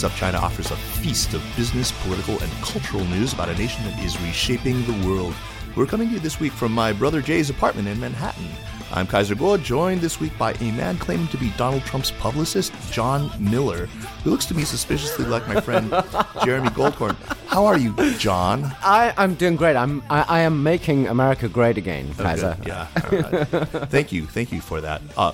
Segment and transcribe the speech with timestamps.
[0.00, 4.18] SupChina offers a feast of business, political, and cultural news about a nation that is
[4.22, 5.34] reshaping the world.
[5.76, 8.46] We're coming to you this week from my brother Jay's apartment in Manhattan.
[8.92, 12.72] I'm Kaiser Kuo, joined this week by a man claiming to be Donald Trump's publicist,
[12.90, 13.86] John Miller,
[14.24, 15.90] who looks to me suspiciously like my friend
[16.44, 17.14] Jeremy Goldkorn.
[17.46, 18.74] How are you, John?
[18.82, 19.76] I, I'm doing great.
[19.76, 22.56] I'm I, I am making America great again, Kaiser.
[22.58, 22.68] good.
[22.68, 22.86] Yeah.
[23.04, 23.44] all right.
[23.90, 24.24] thank you.
[24.24, 25.02] Thank you for that.
[25.14, 25.32] Uh,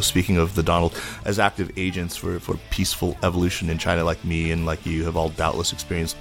[0.00, 4.50] speaking of the Donald, as active agents for, for peaceful evolution in China, like me
[4.50, 6.16] and like you have all doubtless experienced,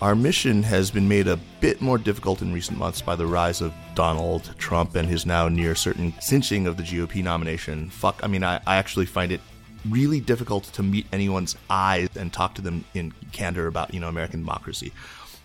[0.00, 3.60] our mission has been made a bit more difficult in recent months by the rise
[3.60, 7.90] of Donald Trump and his now near certain cinching of the GOP nomination.
[7.90, 9.40] Fuck, I mean, I, I actually find it
[9.88, 14.08] really difficult to meet anyone's eyes and talk to them in candor about, you know,
[14.08, 14.92] American democracy.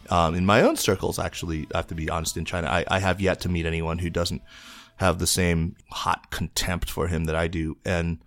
[0.09, 2.99] Um, in my own circles, actually, I have to be honest, in China, I, I
[2.99, 4.41] have yet to meet anyone who doesn't
[4.97, 7.77] have the same hot contempt for him that I do.
[7.85, 8.19] And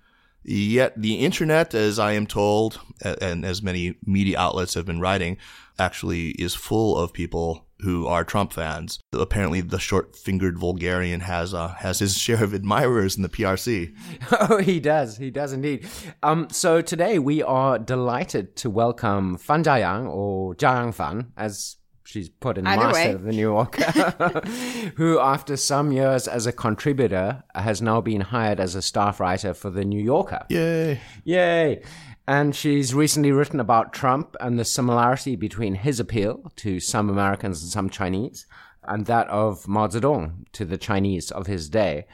[0.43, 5.37] yet, the internet, as I am told, and as many media outlets have been writing,
[5.79, 8.99] actually is full of people who are Trump fans.
[9.13, 13.95] Apparently, the short-fingered vulgarian has uh, has his share of admirers in the PRC.
[14.49, 15.19] Oh, he does.
[15.19, 15.87] He does indeed.
[16.23, 22.29] Um, so today we are delighted to welcome Fan Jiayang, or Jiayang Fan, as she's
[22.29, 23.15] put in the Either masthead way.
[23.15, 23.83] of the New Yorker,
[24.97, 29.53] who, after some years as a contributor, has now been hired as a staff writer
[29.55, 30.47] for the New Yorker.
[30.49, 31.01] Yay!
[31.25, 31.83] Yay!
[32.29, 37.63] And she's recently written about Trump and the similarity between his appeal to some Americans
[37.63, 38.47] and some Chinese
[38.87, 42.07] and that of Mao Zedong to the Chinese of his day.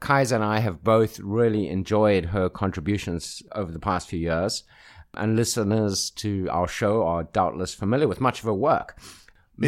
[0.00, 4.64] Kaiser and I have both really enjoyed her contributions over the past few years,
[5.14, 8.98] and listeners to our show are doubtless familiar with much of her work.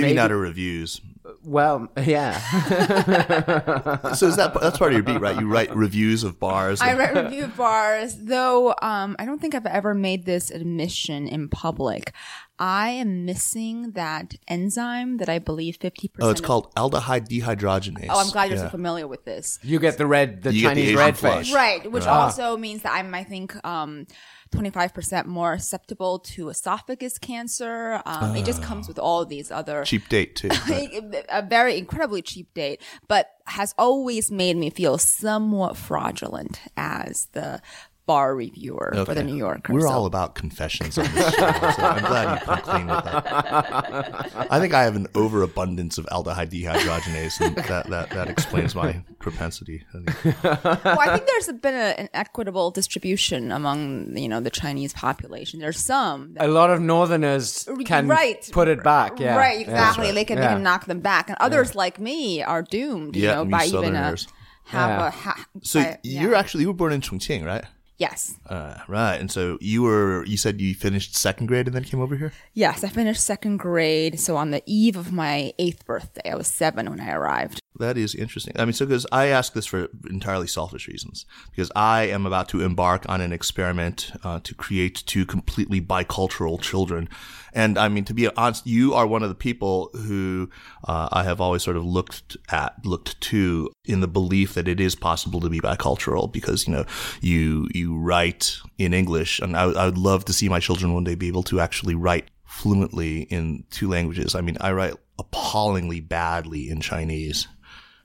[0.00, 1.00] Maybe, not her reviews.
[1.44, 2.38] Well, yeah.
[4.14, 5.38] So is that that's part of your beat, right?
[5.38, 6.80] You write reviews of bars.
[6.80, 11.48] I write review bars, though um, I don't think I've ever made this admission in
[11.48, 12.12] public.
[12.58, 16.10] I am missing that enzyme that I believe 50%.
[16.20, 18.06] oh, it's of- called aldehyde dehydrogenase.
[18.10, 18.64] Oh, I'm glad you're Yeah.
[18.64, 19.58] so familiar with this.
[19.62, 21.52] you get the red, the You get the Chinese Asian red flush.
[21.52, 24.06] Right, which also means that I'm, I think, um,
[24.52, 28.00] 25% more susceptible to esophagus cancer.
[28.06, 30.50] Um, It just comes with all these other cheap date too.
[31.28, 37.60] a very incredibly cheap date, but has always made me feel somewhat fraudulent as the
[38.06, 39.72] bar reviewer for the New Yorker.
[39.72, 43.04] We're So- all about confessions on this show, so I'm glad you come clean with
[43.04, 44.46] that.
[44.50, 49.04] I think I have an overabundance of aldehyde dehydrogenase, and that, that, that explains my
[49.20, 49.84] propensity.
[49.94, 50.42] I think.
[50.42, 55.60] well, I think there's been a, an equitable distribution among you know the Chinese population.
[55.60, 59.20] There's some that A lot of Northerners can right put it back.
[59.20, 59.36] Yeah.
[59.36, 59.70] right Yeah.
[59.72, 63.22] exactly they can they can knock them back and others like me are doomed you
[63.24, 64.16] Yeah, know by even a,
[64.64, 65.06] have Yeah.
[65.06, 66.20] a ha- So by- yeah.
[66.22, 67.64] you're actually you were born in Chongqing, right?
[67.98, 69.16] Yes Uh, right.
[69.20, 72.32] And so you were you said you finished second grade and then came over here.
[72.54, 76.48] yes I finished second grade so on the eve of my eighth birthday I was
[76.48, 78.52] seven when I arrived That is interesting.
[78.58, 82.50] I mean, so because I ask this for entirely selfish reasons, because I am about
[82.50, 87.08] to embark on an experiment uh, to create two completely bicultural children,
[87.54, 90.50] and I mean, to be honest, you are one of the people who
[90.86, 94.78] uh, I have always sort of looked at, looked to, in the belief that it
[94.78, 96.84] is possible to be bicultural, because you know,
[97.22, 101.04] you you write in English, and I, I would love to see my children one
[101.04, 104.34] day be able to actually write fluently in two languages.
[104.34, 107.48] I mean, I write appallingly badly in Chinese.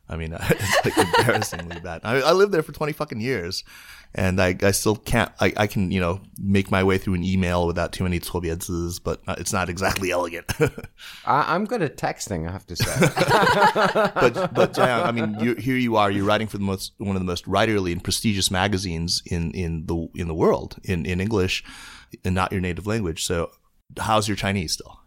[0.10, 2.02] I mean, it's like embarrassingly bad.
[2.04, 3.64] I, I, lived there for 20 fucking years
[4.16, 7.24] and I, I still can't, I, I can, you know, make my way through an
[7.24, 10.52] email without too many cuobiezi, but it's not exactly elegant.
[11.26, 13.00] I, am good at texting, I have to say.
[14.16, 17.22] but, but I mean, you, here you are, you're writing for the most, one of
[17.22, 21.64] the most writerly and prestigious magazines in, in the, in the world in, in English
[22.24, 23.26] and not your native language.
[23.26, 23.52] So
[23.98, 25.02] how's your Chinese still?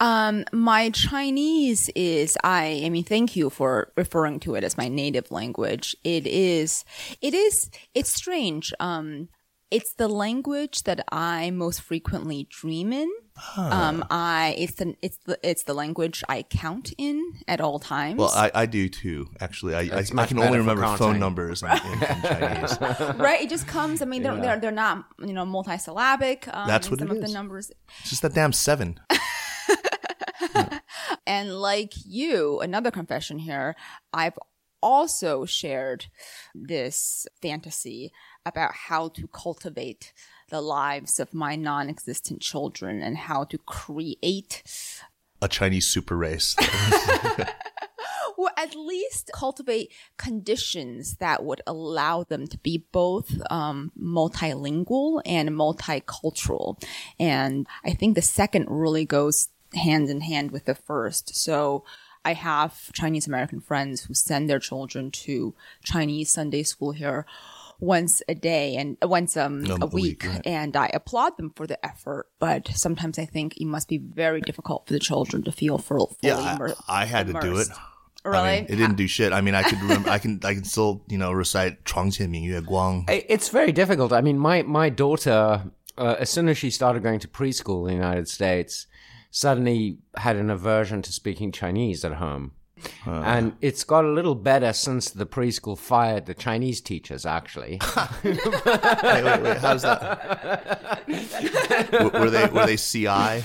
[0.00, 2.82] Um, my Chinese is I.
[2.84, 5.96] I mean, thank you for referring to it as my native language.
[6.04, 6.84] It is.
[7.20, 7.70] It is.
[7.94, 8.72] It's strange.
[8.80, 9.28] Um,
[9.70, 13.10] it's the language that I most frequently dream in.
[13.56, 18.18] Um, I it's the it's the it's the language I count in at all times.
[18.18, 19.30] Well, I, I do too.
[19.40, 20.98] Actually, I I, I can only remember counting.
[20.98, 22.78] phone numbers in, in, in Chinese.
[23.18, 23.40] right?
[23.40, 24.00] It just comes.
[24.00, 26.54] I mean, they're they're, they're not you know multisyllabic.
[26.54, 27.30] Um, That's what some it of is.
[27.32, 27.72] the numbers.
[28.02, 29.00] It's just that damn seven.
[31.26, 33.76] And like you, another confession here,
[34.12, 34.38] I've
[34.82, 36.06] also shared
[36.54, 38.12] this fantasy
[38.44, 40.12] about how to cultivate
[40.50, 44.62] the lives of my non existent children and how to create,
[45.40, 46.54] A Chinese super race.
[48.36, 55.50] or at least cultivate conditions that would allow them to be both um, multilingual and
[55.50, 56.82] multicultural.
[57.18, 61.35] And I think the second really goes hand in hand with the first.
[61.35, 61.83] So
[62.25, 67.25] I have Chinese American friends who send their children to Chinese Sunday school here
[67.79, 70.41] once a day and once um, Um, a a week, week, right.
[70.45, 72.27] and I applaud them for the effort.
[72.39, 76.07] But sometimes I think it must be very difficult for the children to feel full,
[76.21, 77.67] fully yeah, immer- I, I had to do it.
[77.69, 77.71] immersed.
[78.25, 78.51] I Really?
[78.51, 79.31] mean, it didn't do shit.
[79.31, 80.09] I mean, I could remember.
[80.09, 80.41] I can.
[80.43, 84.11] I can still, you know, recite "床前明月光." I- It's very difficult.
[84.11, 87.97] I mean, my my daughter, uh, as soon as she started going to preschool in
[87.97, 88.87] the United States,
[89.36, 92.52] suddenly had an aversion to speaking Chinese at home.
[93.04, 97.80] and it's got a little better since the preschool fired the Chinese teachers, actually.
[98.22, 98.38] wait,
[99.24, 99.56] wait, wait.
[99.58, 101.02] How's that?
[102.14, 103.42] Were they were they CI?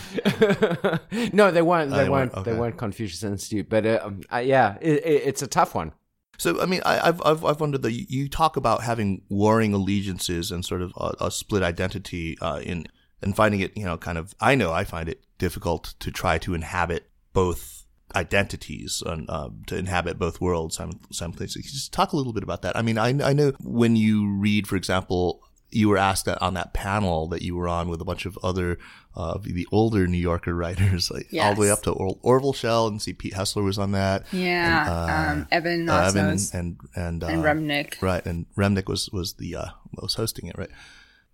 [1.34, 1.90] no, they weren't.
[1.90, 2.34] They, they weren't.
[2.36, 3.68] weren't, They weren't Confucius Institute.
[3.68, 5.94] But uh, uh, yeah, it, it, it's a tough one.
[6.38, 9.74] So, I mean, I, I've, I've, I've wondered that you- you talk about having warring
[9.74, 12.86] allegiances and sort of a, a split identity uh, in
[13.22, 14.34] and finding it, you know, kind of.
[14.40, 17.86] I know I find it difficult to try to inhabit both
[18.16, 21.62] identities and uh, to inhabit both worlds sim- simultaneously.
[21.64, 22.76] Just talk a little bit about that.
[22.76, 26.56] I mean, I, I know when you read, for example, you were asked that on
[26.56, 28.80] that panel that you were on with a bunch of other
[29.16, 32.88] uh, the older New Yorker writers, like all the way up to or- Orville Schell
[32.88, 34.26] and see Pete Hessler was on that.
[34.32, 38.02] Yeah, um, Evan Uh, Evan and and uh, and Remnick.
[38.02, 38.26] right?
[38.26, 40.70] And Remnick was was the uh, was hosting it, right?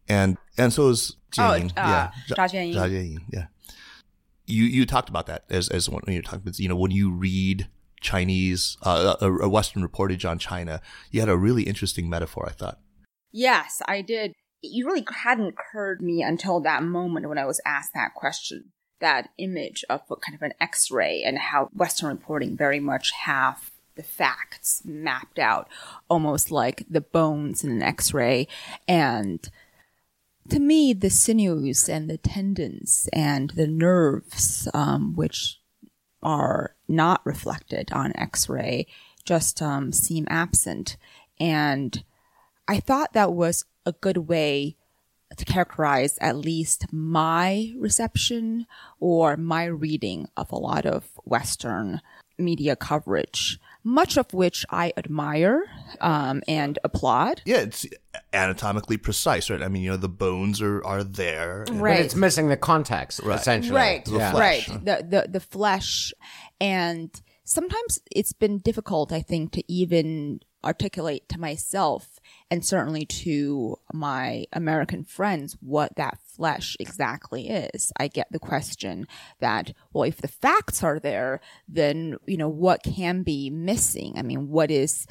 [0.07, 2.73] And and so was Oh, Jianying, uh, yeah, Zha Jianying.
[2.73, 3.45] Zha Jianying, yeah.
[4.45, 7.11] You you talked about that as as when you're talking about you know when you
[7.11, 7.67] read
[8.01, 10.81] Chinese uh, a, a Western reportage on China,
[11.11, 12.45] you had a really interesting metaphor.
[12.47, 12.79] I thought.
[13.31, 14.33] Yes, I did.
[14.61, 18.71] It really hadn't occurred me until that moment when I was asked that question.
[19.01, 24.03] That image of kind of an X-ray and how Western reporting very much have the
[24.03, 25.67] facts mapped out,
[26.09, 28.47] almost like the bones in an X-ray,
[28.87, 29.49] and
[30.49, 35.59] to me, the sinews and the tendons and the nerves, um, which
[36.21, 38.87] are not reflected on X-ray,
[39.23, 40.97] just um, seem absent.
[41.39, 42.03] And
[42.67, 44.75] I thought that was a good way
[45.35, 48.67] to characterize at least my reception
[48.99, 52.01] or my reading of a lot of Western
[52.37, 55.63] media coverage, much of which I admire
[56.01, 57.41] um, and applaud.
[57.45, 57.85] Yeah, it's
[58.33, 59.61] anatomically precise, right?
[59.61, 61.63] I mean, you know, the bones are are there.
[61.67, 63.75] and- But it's missing the context, essentially.
[63.77, 64.31] Right, The Yeah.
[64.31, 64.69] flesh.
[64.69, 64.85] right.
[64.85, 66.13] The, the the flesh,
[66.59, 67.09] and
[67.43, 72.19] sometimes it's been difficult, I think, to even articulate to myself
[72.49, 77.91] and certainly to my American friends what that flesh exactly is.
[77.97, 79.07] I get the question
[79.39, 84.13] that, well, if the facts are there, then you know what can be missing.
[84.17, 85.07] I mean, what is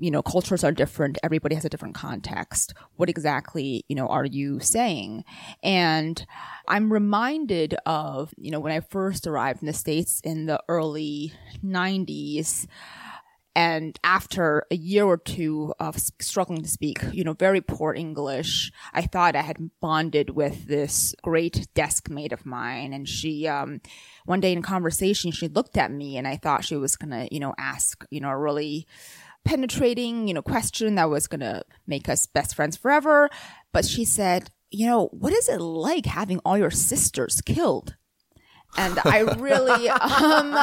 [0.00, 1.18] you know, cultures are different.
[1.22, 2.72] Everybody has a different context.
[2.96, 5.24] What exactly, you know, are you saying?
[5.62, 6.24] And
[6.68, 11.32] I'm reminded of, you know, when I first arrived in the States in the early
[11.64, 12.68] 90s,
[13.58, 18.70] and after a year or two of struggling to speak, you know, very poor English,
[18.92, 22.92] I thought I had bonded with this great desk mate of mine.
[22.92, 23.80] And she, um,
[24.26, 27.34] one day in conversation, she looked at me and I thought she was going to,
[27.34, 28.86] you know, ask, you know, a really
[29.44, 33.28] penetrating, you know, question that was going to make us best friends forever.
[33.72, 37.96] But she said, you know, what is it like having all your sisters killed?
[38.76, 40.56] And I really, um,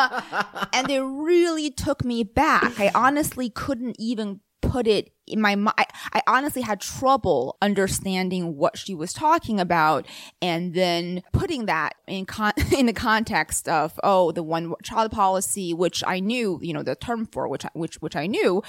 [0.74, 2.80] and it really took me back.
[2.80, 5.76] I honestly couldn't even put it in my mind.
[5.78, 10.08] I, honestly had trouble understanding what she was talking about,
[10.42, 15.74] and then putting that in con- in the context of oh, the one child policy,
[15.74, 18.64] which I knew, you know, the term for which I, which which I knew,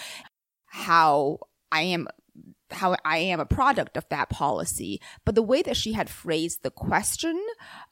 [0.66, 1.38] how
[1.72, 2.08] I am
[2.70, 5.00] how I am a product of that policy.
[5.24, 7.40] But the way that she had phrased the question,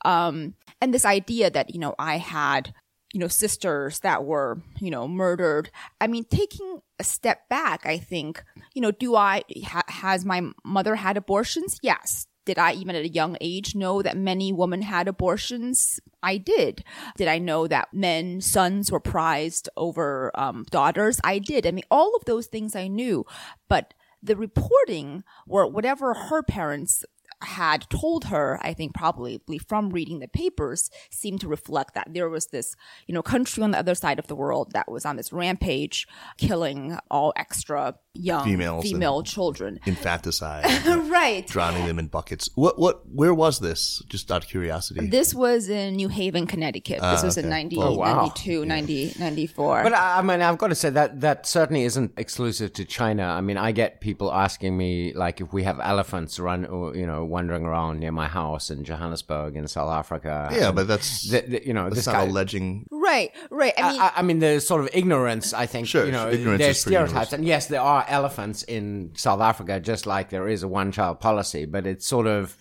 [0.05, 2.75] um, and this idea that, you know, I had,
[3.13, 5.71] you know, sisters that were, you know, murdered.
[6.01, 8.43] I mean, taking a step back, I think,
[8.75, 11.79] you know, do I, ha- has my mother had abortions?
[11.83, 12.27] Yes.
[12.47, 15.99] Did I even at a young age know that many women had abortions?
[16.23, 16.85] I did.
[17.17, 21.21] Did I know that men, sons were prized over um, daughters?
[21.25, 21.67] I did.
[21.67, 23.25] I mean, all of those things I knew.
[23.69, 27.05] But the reporting or whatever her parents
[27.45, 32.29] had told her, I think probably from reading the papers, seemed to reflect that there
[32.29, 32.75] was this,
[33.07, 36.07] you know, country on the other side of the world that was on this rampage,
[36.39, 39.81] killing all extra young Females female children.
[39.87, 41.47] Infanticide, right.
[41.47, 42.49] drowning them in buckets.
[42.55, 42.79] What?
[42.79, 43.03] What?
[43.09, 44.03] Where was this?
[44.09, 45.07] Just out of curiosity.
[45.07, 47.01] This was in New Haven, Connecticut.
[47.01, 47.51] This ah, was in okay.
[47.51, 48.23] 90, Oh, wow.
[48.23, 49.83] 92, 90, 94.
[49.83, 53.25] But I, I mean, I've got to say that that certainly isn't exclusive to China.
[53.25, 57.07] I mean, I get people asking me like if we have elephants run, or you
[57.07, 60.49] know, wandering around near my house in Johannesburg in South Africa.
[60.53, 62.25] yeah, but that's the, the- you know, that's this not guy.
[62.25, 62.87] alleging.
[62.91, 63.75] right, right.
[63.77, 65.53] I mean, I, I mean, there's sort of ignorance.
[65.53, 69.11] I think Sure, you know, ignorance there's is stereotypes, and yes, there are elephants in
[69.15, 71.65] South Africa, just like there is a one-child policy.
[71.67, 72.57] But it's sort of,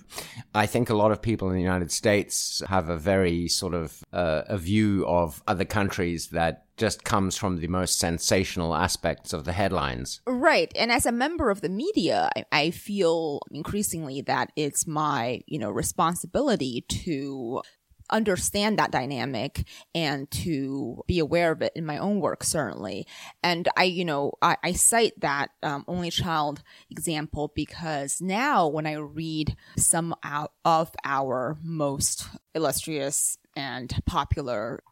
[0.56, 4.04] I think, a lot of people in the United States have a very sort of
[4.12, 9.46] uh, a view of other countries that just comes from the most sensational aspects of
[9.46, 10.22] the headlines.
[10.26, 10.72] Right.
[10.76, 15.60] And as a member of the media, I, I feel increasingly that it's my, you
[15.60, 17.62] know, responsibility to
[18.10, 19.66] understand that dynamic
[19.96, 23.08] and to be aware of it in my own work, certainly.
[23.42, 28.86] And I, you know, I, I cite that um, only child example because now when
[28.86, 34.84] I read some out of our most illustrious and popular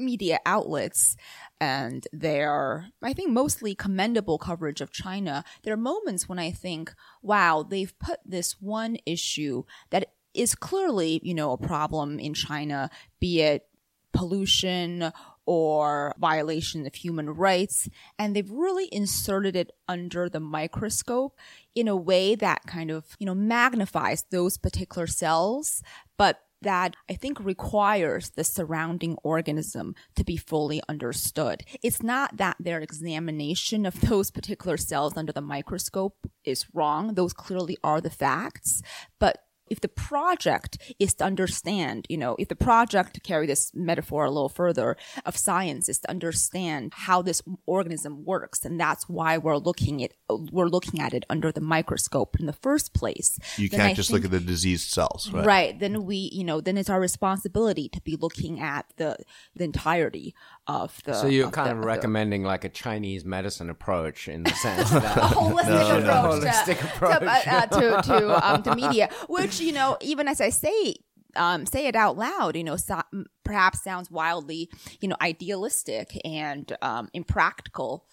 [0.00, 1.16] media outlets
[1.60, 6.92] and their, I think, mostly commendable coverage of China, there are moments when I think,
[7.22, 12.90] wow, they've put this one issue that is clearly, you know, a problem in China,
[13.18, 13.66] be it
[14.12, 15.12] pollution
[15.46, 17.88] or violation of human rights.
[18.18, 21.36] And they've really inserted it under the microscope
[21.74, 25.82] in a way that kind of, you know, magnifies those particular cells,
[26.16, 31.64] but that I think requires the surrounding organism to be fully understood.
[31.82, 37.14] It's not that their examination of those particular cells under the microscope is wrong.
[37.14, 38.82] Those clearly are the facts,
[39.18, 39.38] but
[39.70, 44.24] if the project is to understand, you know, if the project to carry this metaphor
[44.24, 49.38] a little further of science is to understand how this organism works, and that's why
[49.38, 53.38] we're looking at we're looking at it under the microscope in the first place.
[53.56, 55.46] You then can't I just think- look at the diseased cells, right?
[55.46, 55.78] Right.
[55.78, 59.16] Then we, you know, then it's our responsibility to be looking at the
[59.54, 60.34] the entirety
[60.66, 61.14] of the.
[61.14, 64.50] So you're of kind the- of the- recommending like a Chinese medicine approach in the
[64.54, 66.10] sense that a holistic No, no.
[66.10, 67.20] approach, Holistic to, approach.
[67.20, 70.96] To, uh, uh, to to um to media, which you know, even as I say
[71.36, 73.00] um say it out loud, you know, so,
[73.44, 74.70] perhaps sounds wildly,
[75.00, 78.06] you know, idealistic and um impractical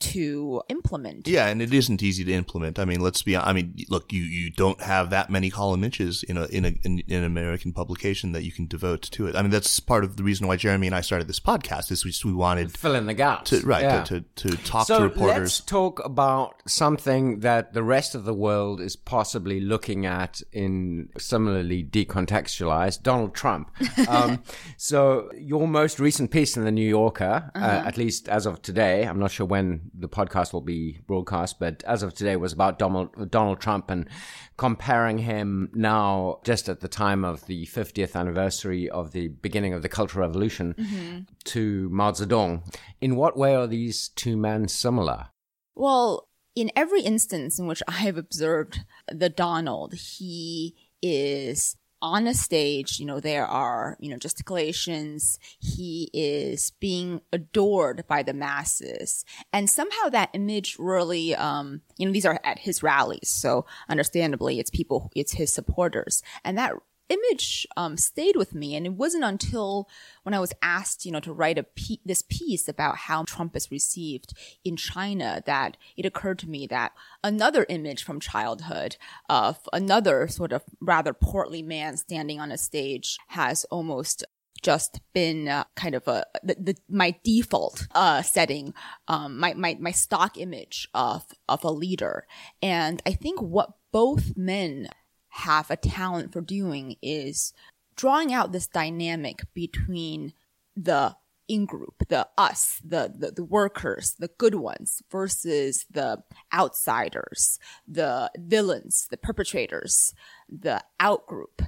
[0.00, 1.26] to implement.
[1.28, 2.78] Yeah, and it isn't easy to implement.
[2.78, 3.36] I mean, let's be.
[3.36, 6.74] I mean, look, you, you don't have that many column inches in a in a
[6.82, 9.36] in, in an American publication that you can devote to it.
[9.36, 11.90] I mean, that's part of the reason why Jeremy and I started this podcast.
[11.90, 13.50] Is we just, we wanted fill in the gaps.
[13.50, 14.02] to right Yeah.
[14.04, 15.60] to, to to talk so to let's reporters.
[15.60, 21.84] talk about something that the rest of the world is possibly looking at in similarly
[21.84, 23.70] decontextualized Donald Trump.
[24.08, 24.42] um,
[24.76, 29.04] so your most recent piece in the New Yorker, uh, at least as of today,
[29.04, 32.78] I'm not sure when the podcast will be broadcast, but as of today was about
[32.78, 34.08] Donald, Donald Trump and
[34.56, 39.82] comparing him now, just at the time of the 50th anniversary of the beginning of
[39.82, 42.62] the Cultural Revolution, to Mao Zedong.
[43.00, 45.28] In what way are these two men similar?
[45.74, 52.34] Well, in every instance in which I have observed the Donald, he is on a
[52.34, 55.38] stage, you know, there are, you know, gesticulations.
[55.58, 59.24] He is being adored by the masses.
[59.54, 63.30] And somehow that image really, um, you know, these are at his rallies.
[63.30, 66.22] So understandably, it's people, it's his supporters.
[66.44, 66.74] And that
[67.08, 68.74] image um, stayed with me.
[68.74, 69.88] And it wasn't until
[70.22, 73.56] when I was asked, you know, to write a pe- this piece about how Trump
[73.56, 74.34] is received
[74.64, 76.92] in China that it occurred to me that
[77.22, 78.96] another image from childhood
[79.28, 84.24] of another sort of rather portly man standing on a stage has almost
[84.62, 88.72] just been uh, kind of a the, the my default uh, setting,
[89.06, 92.26] um, my, my my stock image of of a leader,
[92.62, 94.88] and I think what both men
[95.34, 97.52] have a talent for doing is
[97.96, 100.32] drawing out this dynamic between
[100.76, 101.16] the
[101.48, 106.22] in group, the us, the, the, the workers, the good ones versus the
[106.52, 110.14] outsiders, the villains, the perpetrators,
[110.48, 111.62] the out group.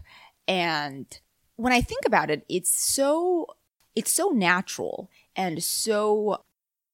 [0.48, 1.06] And
[1.56, 3.46] when I think about it, it's so,
[3.94, 6.42] it's so natural and so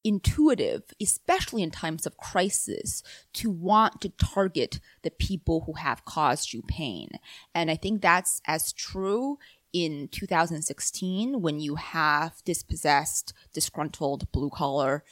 [0.04, 3.02] intuitive, especially in times of crisis,
[3.34, 7.10] to want to target the people who have caused you pain.
[7.54, 9.38] And I think that's as true
[9.72, 15.04] in 2016 when you have dispossessed, disgruntled blue collar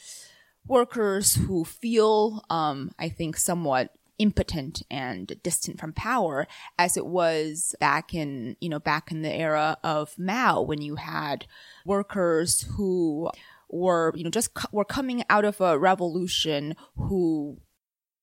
[0.67, 6.47] workers who feel, um, I think, somewhat impotent and distant from power
[6.79, 10.97] as it was back in, you know, back in the era of Mao when you
[10.97, 11.47] had
[11.87, 13.31] workers who
[13.71, 17.59] were, you know, just co- were coming out of a revolution who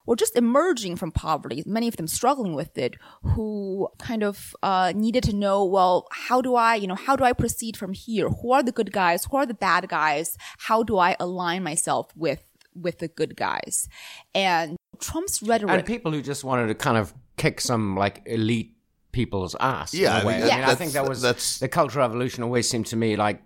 [0.05, 4.93] were just emerging from poverty, many of them struggling with it, who kind of uh,
[4.95, 8.29] needed to know, well, how do I, you know, how do I proceed from here?
[8.29, 9.25] Who are the good guys?
[9.25, 10.37] Who are the bad guys?
[10.59, 12.41] How do I align myself with
[12.73, 13.89] with the good guys?
[14.33, 15.73] And Trump's rhetoric.
[15.73, 18.75] And people who just wanted to kind of kick some like elite
[19.11, 19.93] people's ass.
[19.93, 20.39] in Yeah, a I way.
[20.41, 22.43] mean, I, mean, I think that was that's- the Cultural Revolution.
[22.43, 23.43] Always seemed to me like.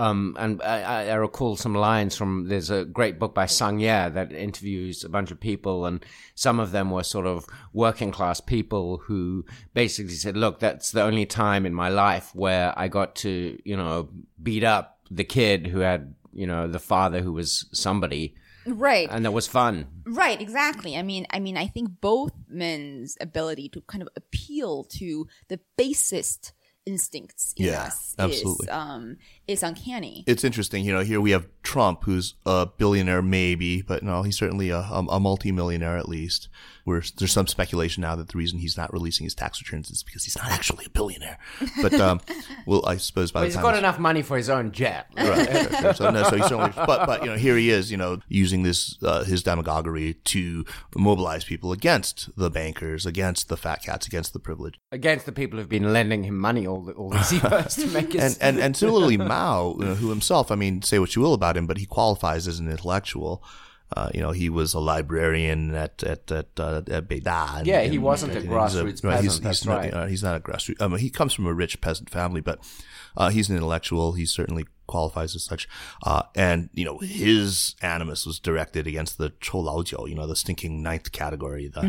[0.00, 3.80] Um, and I, I I recall some lines from there's a great book by Sang
[3.80, 6.02] Ye that interviews a bunch of people, and
[6.34, 11.02] some of them were sort of working class people who basically said, "Look, that's the
[11.02, 14.08] only time in my life where I got to, you know,
[14.42, 18.34] beat up the kid who had, you know, the father who was somebody,
[18.66, 19.08] right.
[19.10, 20.96] and that was fun." Right, exactly.
[20.96, 25.60] I mean, I mean, I think both men's ability to kind of appeal to the
[25.76, 26.54] basest
[26.86, 28.66] instincts in Yeah, us absolutely.
[28.66, 29.16] is um
[29.50, 30.24] is uncanny.
[30.26, 30.84] it's interesting.
[30.84, 34.78] You know, here we have Trump, who's a billionaire, maybe, but no, he's certainly a,
[34.78, 36.48] a, a multimillionaire at least.
[36.84, 40.02] Where there's some speculation now that the reason he's not releasing his tax returns is
[40.02, 41.38] because he's not actually a billionaire.
[41.82, 42.20] But um,
[42.66, 45.06] well, I suppose by But the he's time got enough money for his own jet.
[45.14, 45.46] right.
[45.46, 45.94] sure, sure.
[45.94, 48.62] So no, so he certainly, but but you know, here he is, you know, using
[48.62, 50.64] this uh, his demagoguery to
[50.96, 54.78] mobilize people against the bankers, against the fat cats, against the privileged.
[54.90, 58.14] against the people who've been lending him money all, the, all these years to make
[58.14, 58.22] his.
[58.22, 61.56] and and and similarly Mao, you who himself, I mean, say what you will about
[61.56, 63.42] him, but he qualifies as an intellectual.
[63.96, 67.58] Uh, you know, he was a librarian at at at, uh, at Beida.
[67.58, 69.94] and- Yeah, he and- wasn't a and grassroots right, he's, peasant, that's he's not, right.
[69.94, 70.80] uh, he's not a grassroots.
[70.80, 72.58] I mean, he comes from a rich peasant family, but
[73.16, 74.12] uh, he's an intellectual.
[74.12, 75.68] He certainly qualifies as such.
[76.04, 80.28] Uh, and you know, his animus was directed against the Chou Lao Jiu, you know,
[80.28, 81.80] the stinking ninth category, the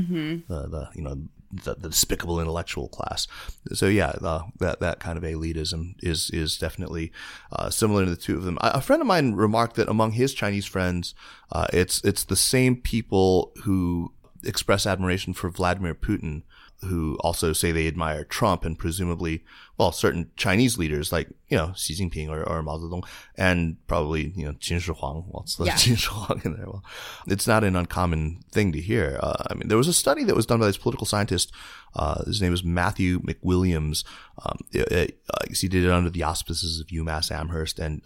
[0.51, 1.15] the, the you know
[1.51, 3.27] the, the despicable intellectual class.
[3.73, 7.11] So yeah, the, that that kind of elitism is is definitely
[7.51, 8.57] uh, similar to the two of them.
[8.61, 11.13] A friend of mine remarked that among his Chinese friends,
[11.51, 16.43] uh, it's it's the same people who express admiration for Vladimir Putin
[16.83, 19.43] who also say they admire Trump and presumably,
[19.77, 24.33] well, certain Chinese leaders like, you know, Xi Jinping or, or Mao Zedong and probably,
[24.35, 25.25] you know, Qin Shi Huang.
[25.27, 25.73] Well, it's the Yeah.
[25.75, 26.65] Qin Shi Huang in there.
[26.65, 26.83] Well,
[27.27, 29.19] it's not an uncommon thing to hear.
[29.21, 31.51] Uh, I mean, there was a study that was done by this political scientist.
[31.95, 34.03] Uh, his name was Matthew MacWilliams.
[34.43, 38.01] Um, it, it, uh, he did it under the auspices of UMass Amherst and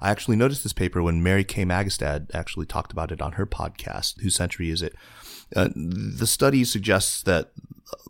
[0.00, 3.46] I actually noticed this paper when Mary Kay Magistad actually talked about it on her
[3.46, 4.94] podcast, Whose Century Is It?
[5.54, 7.52] Uh, the study suggests that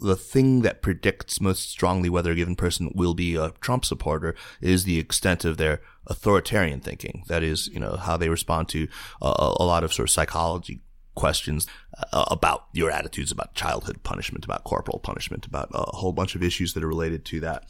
[0.01, 4.35] the thing that predicts most strongly whether a given person will be a Trump supporter
[4.61, 7.25] is the extent of their authoritarian thinking.
[7.29, 8.89] That is, you know, how they respond to
[9.21, 10.83] uh, a lot of sort of psychology
[11.15, 11.67] questions
[12.13, 16.43] uh, about your attitudes about childhood punishment, about corporal punishment, about a whole bunch of
[16.43, 17.65] issues that are related to that.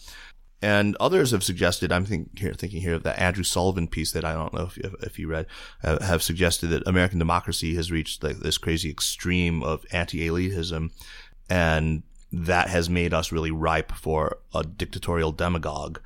[0.63, 4.33] And others have suggested, I'm here, thinking here of that Andrew Sullivan piece that I
[4.33, 5.47] don't know if you, if you read,
[5.83, 10.91] uh, have suggested that American democracy has reached like this crazy extreme of anti-elitism.
[11.51, 16.01] And that has made us really ripe for a dictatorial demagogue.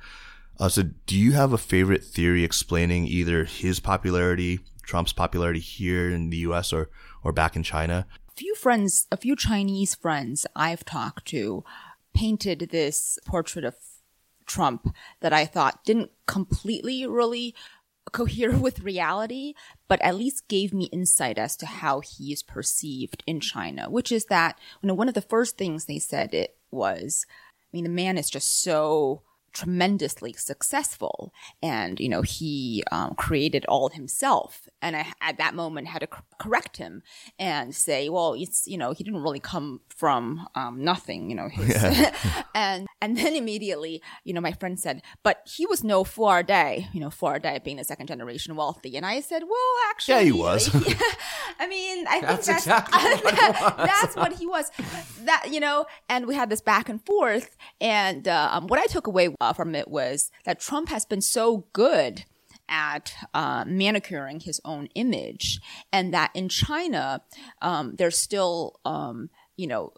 [0.59, 6.09] Uh, so do you have a favorite theory explaining either his popularity, Trump's popularity here
[6.09, 6.89] in the US or,
[7.23, 8.07] or back in China?
[8.27, 11.63] A few friends, a few Chinese friends I've talked to
[12.15, 13.75] painted this portrait of
[14.47, 17.53] Trump that I thought didn't completely really
[18.11, 19.53] cohere with reality,
[19.87, 24.11] but at least gave me insight as to how he is perceived in China, which
[24.11, 27.83] is that, you know, one of the first things they said it was, I mean,
[27.83, 29.23] the man is just so
[29.57, 31.33] tremendously successful.
[31.61, 34.67] And you know he um, created all himself.
[34.81, 37.01] And i at that moment had to c- correct him
[37.39, 41.49] and say well it's you know he didn't really come from um, nothing you know
[41.49, 41.75] his,
[42.55, 46.99] and and then immediately you know my friend said but he was no Fuerdai, you
[47.03, 48.95] know Fuerdai being the second generation wealthy.
[48.97, 50.61] And i said well actually Yeah, he was.
[51.59, 53.87] i mean i think That's that's exactly what it was.
[53.91, 54.65] that's what he was.
[55.29, 57.49] That you know and we had this back and forth.
[57.81, 61.21] And uh, um, what i took away uh, from it was that trump has been
[61.21, 62.25] so good
[62.69, 65.59] at uh, manicuring his own image,
[65.91, 67.21] and that in China,
[67.61, 69.93] um, there's still, um, you know,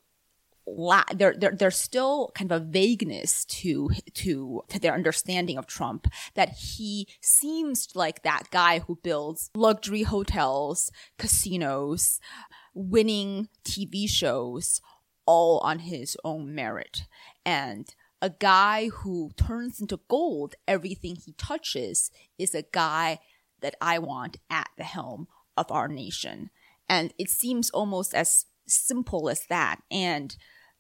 [0.68, 5.66] la- there, there, there's still kind of a vagueness to, to, to their understanding of
[5.66, 12.20] Trump that he seems like that guy who builds luxury hotels, casinos,
[12.74, 14.80] winning TV shows,
[15.26, 17.04] all on his own merit.
[17.46, 23.20] And a guy who turns into gold everything he touches is a guy
[23.62, 26.50] that I want at the helm of our nation.
[26.88, 29.82] And it seems almost as simple as that.
[29.92, 30.36] And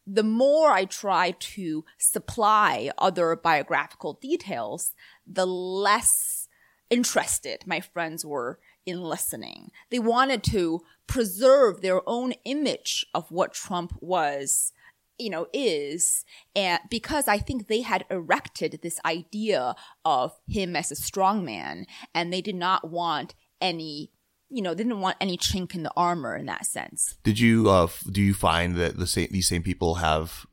[0.05, 4.93] the more I try to supply other biographical details,
[5.27, 6.47] the less
[6.89, 9.69] interested my friends were in listening.
[9.91, 14.71] They wanted to preserve their own image of what Trump was,
[15.19, 16.23] you know, is.
[16.55, 22.31] And because I think they had erected this idea of him as a strongman and
[22.31, 24.11] they did not want any
[24.51, 27.15] you know, they didn't want any chink in the armor in that sense.
[27.23, 30.47] Did you uh, do you find that the same these same people have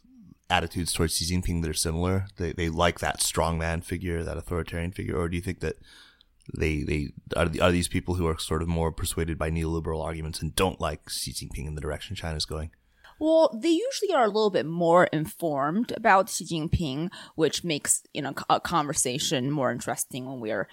[0.50, 2.26] attitudes towards Xi Jinping that are similar?
[2.36, 5.76] They they like that strongman figure, that authoritarian figure, or do you think that
[6.56, 10.42] they they are, are these people who are sort of more persuaded by neoliberal arguments
[10.42, 12.70] and don't like Xi Jinping in the direction China's going?
[13.18, 18.22] Well, they usually are a little bit more informed about Xi Jinping, which makes you
[18.22, 20.68] know a conversation more interesting when we're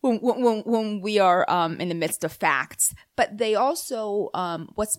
[0.00, 2.94] when when when we are um, in the midst of facts.
[3.16, 4.98] But they also um, what's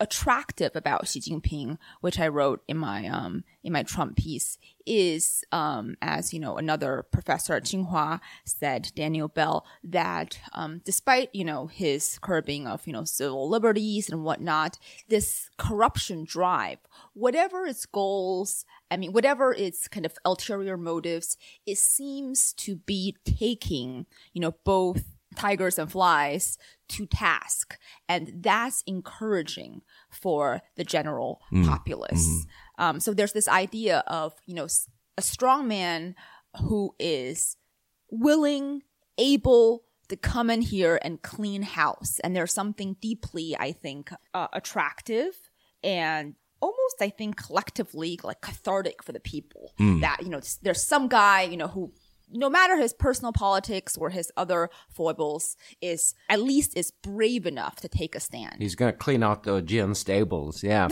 [0.00, 5.44] attractive about Xi Jinping, which I wrote in my um, in my Trump piece, is
[5.52, 11.44] um, as you know another professor at Tsinghua said, Daniel Bell, that um, despite you
[11.44, 14.78] know his curbing of you know civil liberties and whatnot,
[15.08, 16.78] this corruption drive,
[17.14, 23.16] whatever its goals, I mean, whatever its kind of ulterior motives, it seems to be
[23.24, 27.78] taking you know both tigers and flies to task.
[28.08, 31.66] And that's encouraging for the general mm.
[31.66, 32.28] populace.
[32.28, 32.44] Mm.
[32.78, 34.68] Um, so there's this idea of, you know,
[35.16, 36.14] a strong man
[36.62, 37.56] who is
[38.10, 38.82] willing,
[39.18, 42.20] able to come in here and clean house.
[42.22, 45.34] And there's something deeply, I think, uh, attractive
[45.82, 50.00] and almost, I think, collectively like cathartic for the people mm.
[50.00, 51.92] that, you know, there's some guy, you know, who
[52.30, 57.76] no matter his personal politics or his other foibles, is at least is brave enough
[57.76, 58.56] to take a stand.
[58.58, 60.62] He's going to clean out the Augean stables.
[60.62, 60.88] Yeah.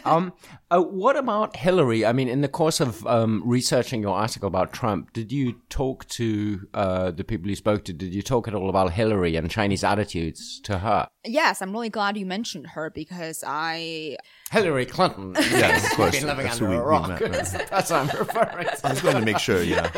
[0.04, 0.32] um,
[0.70, 2.04] uh, what about Hillary?
[2.04, 6.06] I mean, in the course of um, researching your article about Trump, did you talk
[6.08, 7.92] to uh, the people you spoke to?
[7.92, 11.08] Did you talk at all about Hillary and Chinese attitudes to her?
[11.24, 14.16] Yes, I'm really glad you mentioned her because I
[14.54, 15.34] Hillary Clinton.
[15.54, 16.18] Yes, of course.
[16.18, 17.08] Been living That's under a rock.
[17.08, 17.30] Met, right?
[17.70, 18.86] That's what I'm referring to.
[18.86, 19.90] I was going to make sure, yeah.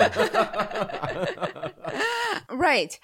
[2.50, 2.98] right.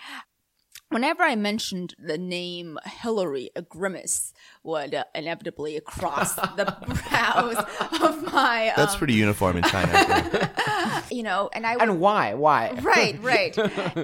[0.88, 7.56] Whenever I mentioned the name Hillary, a grimace would uh, inevitably cross the brows
[8.00, 8.68] of my.
[8.68, 11.02] Um, That's pretty uniform in China.
[11.10, 11.74] you know, and I.
[11.74, 12.34] Would, and why?
[12.34, 12.72] Why?
[12.82, 13.58] Right, right.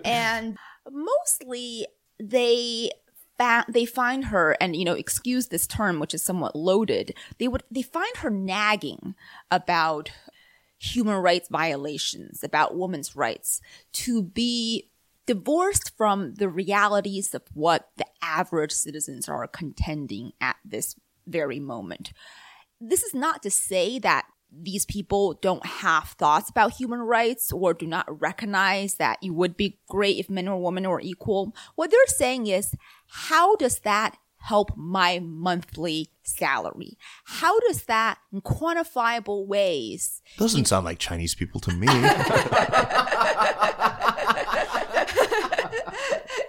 [0.04, 0.56] and
[0.90, 1.86] mostly
[2.20, 2.90] they
[3.68, 7.14] they find her and you know excuse this term which is somewhat loaded.
[7.38, 9.14] They would they find her nagging
[9.50, 10.10] about
[10.78, 13.60] human rights violations about women's rights
[13.92, 14.90] to be
[15.26, 20.94] divorced from the realities of what the average citizens are contending at this
[21.26, 22.12] very moment.
[22.80, 27.74] This is not to say that these people don't have thoughts about human rights or
[27.74, 31.54] do not recognize that it would be great if men or women were equal.
[31.74, 32.74] What they're saying is,
[33.06, 36.96] how does that help my monthly salary?
[37.24, 40.22] How does that in quantifiable ways?
[40.38, 41.88] Doesn't sound like Chinese people to me.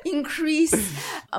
[0.05, 0.73] increase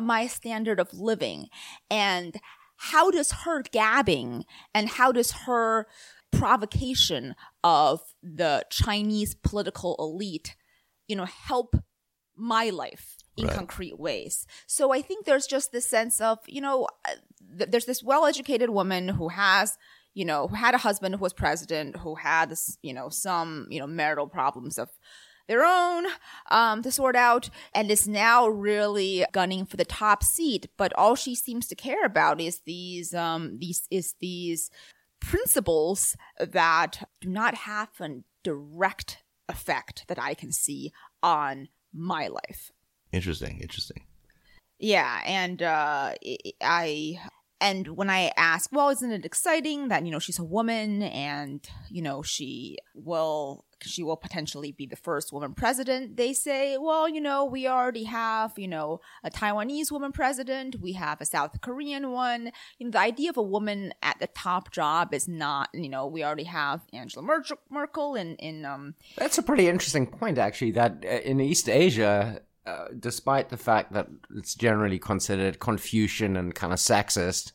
[0.00, 1.48] my standard of living
[1.90, 2.36] and
[2.76, 4.44] how does her gabbing
[4.74, 5.86] and how does her
[6.32, 10.56] provocation of the Chinese political elite,
[11.08, 11.76] you know, help
[12.36, 13.54] my life in right.
[13.54, 14.46] concrete ways.
[14.66, 16.88] So I think there's just this sense of, you know,
[17.58, 19.76] th- there's this well-educated woman who has,
[20.14, 23.78] you know, who had a husband who was president, who had you know, some, you
[23.78, 24.88] know, marital problems of
[25.50, 26.06] their own
[26.52, 31.16] um, to sort out and is now really gunning for the top seat but all
[31.16, 34.70] she seems to care about is these um, these is these
[35.20, 42.70] principles that do not have a direct effect that I can see on my life.
[43.12, 44.04] Interesting, interesting.
[44.78, 46.14] Yeah, and uh,
[46.62, 47.20] I
[47.60, 51.66] and when I ask, well, isn't it exciting that you know she's a woman and
[51.90, 56.16] you know she will she will potentially be the first woman president.
[56.16, 60.76] They say, well, you know, we already have, you know, a Taiwanese woman president.
[60.80, 62.52] We have a South Korean one.
[62.78, 66.06] You know, the idea of a woman at the top job is not, you know,
[66.06, 70.72] we already have Angela Mer- Merkel in, in, um, That's a pretty interesting point, actually,
[70.72, 76.54] that uh, in East Asia, uh, despite the fact that it's generally considered Confucian and
[76.54, 77.52] kind of sexist,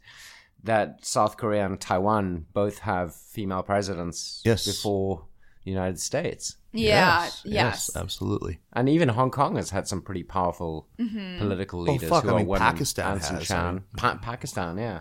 [0.64, 4.66] that South Korea and Taiwan both have female presidents Yes.
[4.66, 5.26] before the
[5.72, 6.56] United States.
[6.72, 7.90] yeah, yes.
[7.96, 8.60] absolutely.
[8.74, 12.38] And even Hong Kong has had some pretty powerful political leaders fuck, who I are
[12.38, 12.62] mean, women.
[12.62, 15.00] Pakistan Anson has, I mean- Pa- Pakistan, yeah.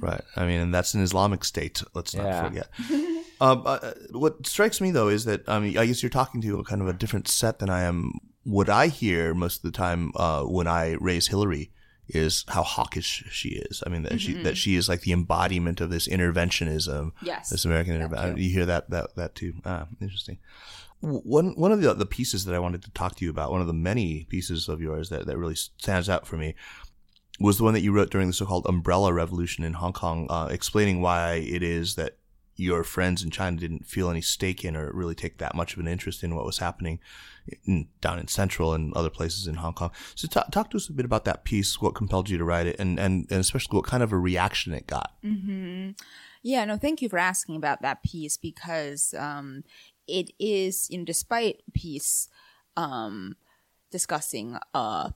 [0.00, 0.22] Right.
[0.36, 1.82] I mean, and that's an Islamic state.
[1.94, 2.48] Let's not Yeah.
[2.48, 2.68] forget.
[3.40, 6.58] um, uh, what strikes me though is that I mean, I guess you're talking to
[6.60, 8.12] a kind of a different set than I am.
[8.44, 11.72] What I hear most of the time uh, when I raise Hillary
[12.14, 13.82] is how hawkish she is.
[13.86, 17.12] I mean, that she that she is like the embodiment of this interventionism.
[17.22, 17.50] Yes.
[17.50, 18.36] This American intervention.
[18.36, 19.54] You hear that that that too.
[19.64, 20.38] Ah, interesting.
[21.00, 23.60] One one of the the pieces that I wanted to talk to you about, one
[23.60, 26.54] of the many pieces of yours that, that really stands out for me,
[27.38, 30.48] was the one that you wrote during the so-called umbrella revolution in Hong Kong, uh,
[30.50, 32.18] explaining why it is that
[32.56, 35.78] your friends in China didn't feel any stake in or really take that much of
[35.80, 36.98] an interest in what was happening
[37.64, 39.90] in, down in Central and other places in Hong Kong.
[40.14, 42.66] So talk, talk to us a bit about that piece, what compelled you to write
[42.66, 45.12] it, and, and, and especially what kind of a reaction it got.
[46.42, 49.64] Yeah, no, thank you for asking about that piece because um,
[50.06, 52.28] it is, you know, despite piece
[52.76, 53.36] um,
[53.90, 55.12] discussing a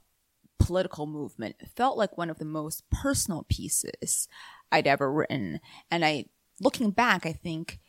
[0.59, 4.29] political movement, felt like one of the most personal pieces
[4.71, 5.61] I'd ever written.
[5.91, 6.27] And I,
[6.61, 7.81] looking back, I think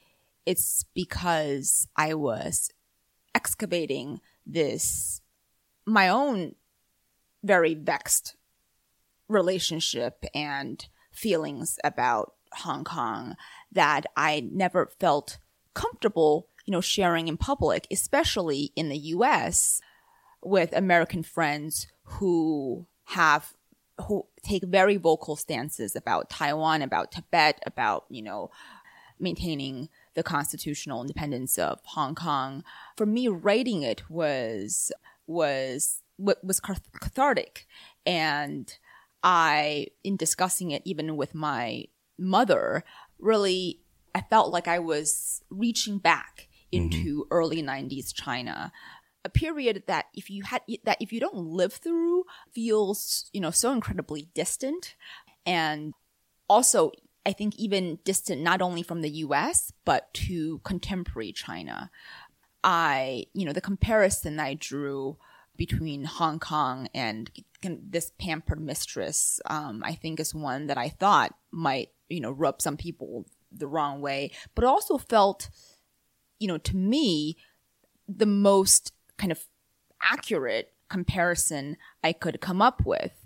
[0.46, 2.70] it's because I was
[3.34, 5.22] excavating this,
[5.86, 6.56] my own
[7.44, 8.36] very vexed
[9.28, 13.36] relationship and feelings about Hong Kong
[13.72, 15.38] that I never felt
[15.74, 19.82] comfortable, you know, sharing in public, especially in the US
[20.42, 23.54] with American friends who have
[24.08, 28.52] who take very vocal stances about Taiwan, about Tibet, about, you know,
[29.20, 32.64] maintaining the constitutional independence of Hong Kong.
[32.98, 34.92] For me, writing it was
[35.28, 37.68] was was cathartic,
[38.06, 38.74] and
[39.24, 41.86] I, in discussing it even with my
[42.18, 42.84] mother,
[43.20, 43.82] really
[44.14, 46.86] I felt like I was reaching back mm-hmm.
[46.86, 48.72] into early '90s China.
[49.26, 53.52] A period that if you had that if you don't live through feels you know
[53.52, 54.96] so incredibly distant,
[55.46, 55.94] and
[56.48, 56.92] also
[57.26, 61.90] I think even distant not only from the US, but to contemporary China.
[62.64, 65.18] I, you know, the comparison I drew
[65.58, 71.34] between Hong Kong and this pampered mistress, um, I think is one that I thought
[71.52, 75.50] might, you know, rub some people the wrong way, but also felt,
[76.40, 77.38] you know, to me,
[78.08, 79.46] the most kind of
[80.02, 83.25] accurate comparison I could come up with.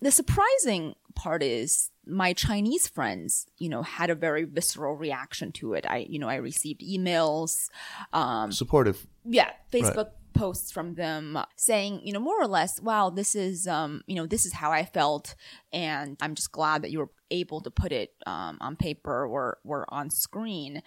[0.00, 5.74] The surprising part is my Chinese friends, you know, had a very visceral reaction to
[5.74, 5.86] it.
[5.88, 7.68] I, you know, I received emails,
[8.12, 9.06] um, Supportive.
[9.24, 14.02] yeah, Facebook posts from them saying, you know, more or less, wow, this is, um,
[14.06, 15.34] you know, this is how I felt,
[15.72, 19.58] and I'm just glad that you were able to put it um, on paper or
[19.64, 20.82] or on screen.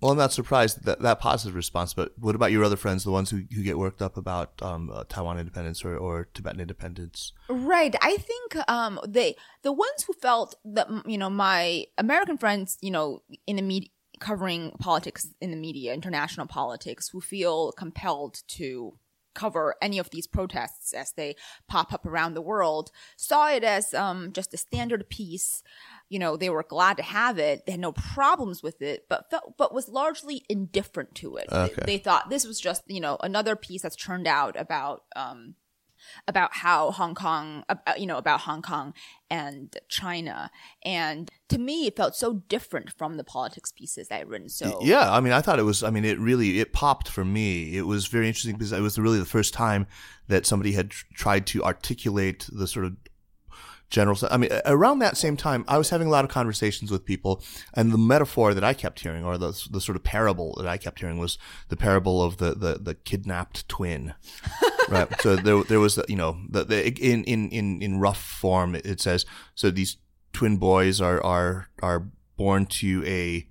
[0.00, 3.10] Well, I'm not surprised that that positive response, but what about your other friends, the
[3.10, 7.32] ones who, who get worked up about um, uh, Taiwan independence or, or Tibetan independence?
[7.48, 7.94] Right.
[8.02, 12.90] I think um they the ones who felt that you know my American friends, you
[12.90, 18.98] know, in the media covering politics in the media, international politics, who feel compelled to
[19.34, 21.36] cover any of these protests as they
[21.68, 25.62] pop up around the world, saw it as um just a standard piece.
[26.08, 27.66] You know, they were glad to have it.
[27.66, 31.48] They had no problems with it, but felt but was largely indifferent to it.
[31.50, 31.74] Okay.
[31.78, 35.54] They, they thought this was just, you know, another piece that's turned out about um
[36.28, 38.94] about how Hong Kong, uh, you know, about Hong Kong
[39.30, 40.50] and China.
[40.84, 44.48] And to me, it felt so different from the politics pieces that I'd written.
[44.48, 45.82] So Yeah, I mean, I thought it was.
[45.82, 47.76] I mean, it really it popped for me.
[47.76, 49.86] It was very interesting because it was really the first time
[50.28, 52.96] that somebody had tr- tried to articulate the sort of
[53.90, 54.18] general.
[54.30, 57.42] I mean, around that same time, I was having a lot of conversations with people,
[57.74, 60.76] and the metaphor that I kept hearing, or the the sort of parable that I
[60.76, 64.14] kept hearing, was the parable of the the, the kidnapped twin.
[64.88, 65.08] right.
[65.20, 69.00] So there there was you know the, the in in in in rough form it
[69.00, 69.96] says so these
[70.32, 73.46] twin boys are are are born to a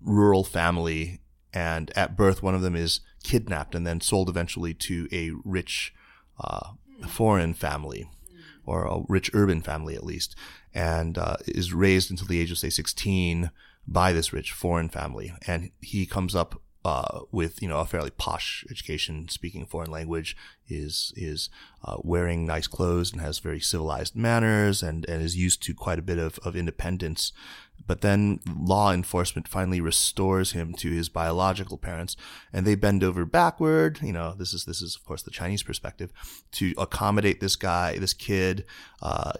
[0.00, 1.20] rural family
[1.52, 5.94] and at birth one of them is kidnapped and then sold eventually to a rich
[6.40, 6.70] uh,
[7.06, 8.08] foreign family
[8.64, 10.34] or a rich urban family at least
[10.74, 13.50] and uh, is raised until the age of say 16
[13.86, 18.10] by this rich foreign family and he comes up uh, with you know a fairly
[18.10, 20.36] posh education, speaking foreign language,
[20.68, 21.48] is is
[21.84, 25.98] uh, wearing nice clothes and has very civilized manners and, and is used to quite
[25.98, 27.32] a bit of, of independence.
[27.86, 32.16] But then law enforcement finally restores him to his biological parents,
[32.52, 34.00] and they bend over backward.
[34.02, 36.12] You know, this is this is of course the Chinese perspective
[36.52, 38.64] to accommodate this guy, this kid,
[39.00, 39.32] uh,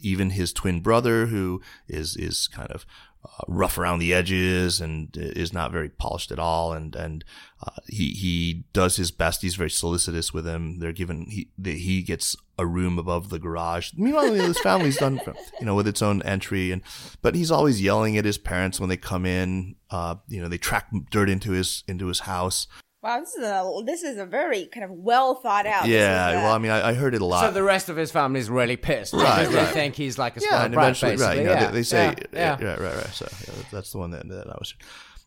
[0.00, 2.86] even his twin brother, who is is kind of
[3.26, 6.72] uh, rough around the edges and is not very polished at all.
[6.72, 7.24] And and
[7.62, 9.42] uh, he he does his best.
[9.42, 10.78] He's very solicitous with him.
[10.78, 13.92] They're given he he gets a room above the garage.
[13.96, 15.20] Meanwhile, his family's done
[15.60, 16.82] you know with its own entry, and
[17.22, 19.76] but he's always yelling at his parents when they come in.
[19.90, 22.66] Uh, you know, they track dirt into his into his house.
[23.06, 25.86] Wow, this is a this is a very kind of well thought out.
[25.86, 27.42] Yeah, well, I mean, I, I, heard it a lot.
[27.42, 29.66] So the rest of his family's really pissed right, because right.
[29.66, 31.38] they think he's like a yeah, and eventually, right?
[31.38, 33.06] You know, yeah, they, they, say, yeah, yeah, right, right, right.
[33.14, 34.74] So yeah, that's the one that, that I was.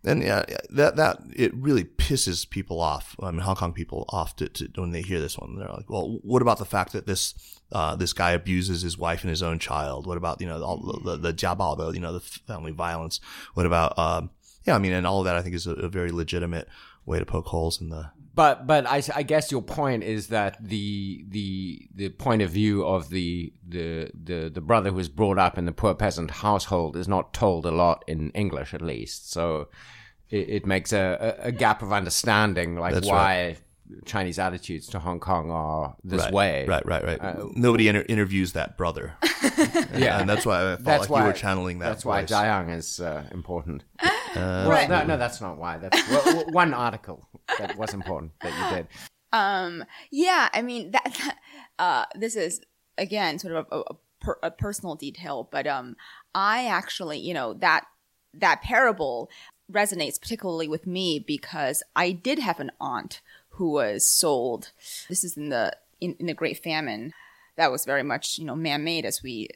[0.04, 3.16] And yeah, that that it really pisses people off.
[3.22, 5.58] I mean, Hong Kong people off to, to when they hear this one.
[5.58, 7.34] They're like, "Well, what about the fact that this
[7.72, 10.06] uh, this guy abuses his wife and his own child?
[10.06, 13.22] What about you know all the the, the jiabao, the you know the family violence?
[13.54, 14.32] What about um,
[14.66, 14.76] yeah?
[14.76, 16.68] I mean, and all of that I think is a, a very legitimate
[17.06, 20.56] way to poke holes in the but but I, I guess your point is that
[20.66, 25.38] the the the point of view of the the the, the brother who was brought
[25.38, 29.30] up in the poor peasant household is not told a lot in English at least.
[29.30, 29.68] So
[30.30, 33.58] it, it makes a, a, gap of understanding like That's why
[33.90, 34.06] right.
[34.06, 36.66] Chinese attitudes to Hong Kong are this right, way.
[36.66, 37.22] Right, right, right.
[37.22, 39.16] Uh, Nobody inter- interviews that brother.
[39.98, 41.90] yeah, and that's why I felt that's like why, you were channeling that.
[41.90, 42.32] That's voice.
[42.32, 43.84] why Jiayang is uh, important.
[44.36, 45.78] Uh, well, no, no, that's not why.
[45.78, 48.88] That's well, one article that was important that you did.
[49.32, 51.04] Um, yeah, I mean that.
[51.06, 51.38] that
[51.80, 52.62] uh, this is
[52.98, 55.96] again sort of a, a, per, a personal detail, but um,
[56.36, 57.86] I actually, you know, that
[58.34, 59.30] that parable
[59.72, 64.72] resonates particularly with me because I did have an aunt who was sold.
[65.08, 67.14] This is in the in, in the Great Famine.
[67.56, 69.50] That was very much you know man made as we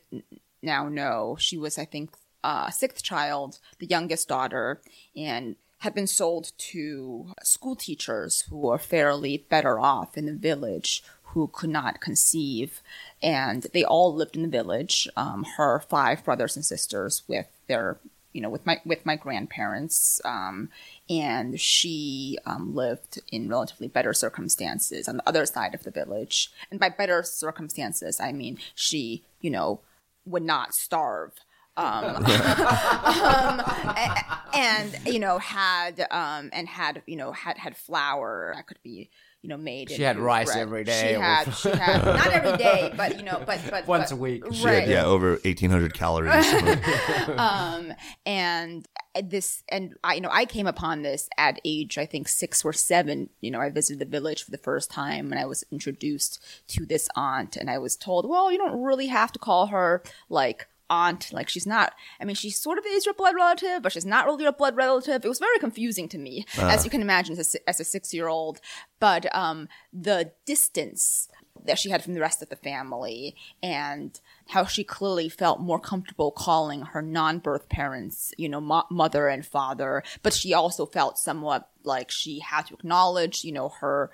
[0.62, 1.36] now know.
[1.40, 2.12] She was I think
[2.44, 4.82] uh, sixth child, the youngest daughter,
[5.16, 11.04] and had been sold to school teachers who were fairly better off in the village
[11.34, 12.82] who could not conceive.
[13.22, 17.98] And they all lived in the village, um, her five brothers and sisters with their
[18.34, 20.70] you know, with my with my grandparents, um,
[21.08, 26.52] and she um, lived in relatively better circumstances on the other side of the village.
[26.72, 29.82] And by better circumstances, I mean she, you know,
[30.26, 31.34] would not starve.
[31.76, 33.62] Um, um,
[33.98, 38.78] and, and, you know had um, and had you know had had flour that could
[38.84, 39.10] be
[39.44, 39.92] you know made.
[39.92, 40.60] She had rice bread.
[40.60, 41.14] every day.
[41.14, 44.20] She had, she had not every day, but you know, but but once but, a
[44.20, 44.44] week.
[44.54, 44.82] She right.
[44.82, 46.46] Had, yeah, over eighteen hundred calories.
[47.38, 47.94] um,
[48.26, 48.88] and
[49.22, 52.74] this, and I, you know, I came upon this at age I think six or
[52.74, 53.30] seven.
[53.42, 56.86] You know, I visited the village for the first time, and I was introduced to
[56.86, 60.68] this aunt, and I was told, well, you don't really have to call her like
[60.94, 61.34] aunt.
[61.34, 61.94] Like she's not.
[62.20, 64.76] I mean, she sort of is your blood relative, but she's not really your blood
[64.76, 65.26] relative.
[65.26, 66.68] It was very confusing to me, uh.
[66.68, 68.62] as you can imagine, as a, as a six year old.
[69.00, 71.28] But um, the distance
[71.66, 75.80] that she had from the rest of the family and how she clearly felt more
[75.80, 81.18] comfortable calling her non-birth parents, you know, mo- mother and father, but she also felt
[81.18, 84.12] somewhat like she had to acknowledge, you know, her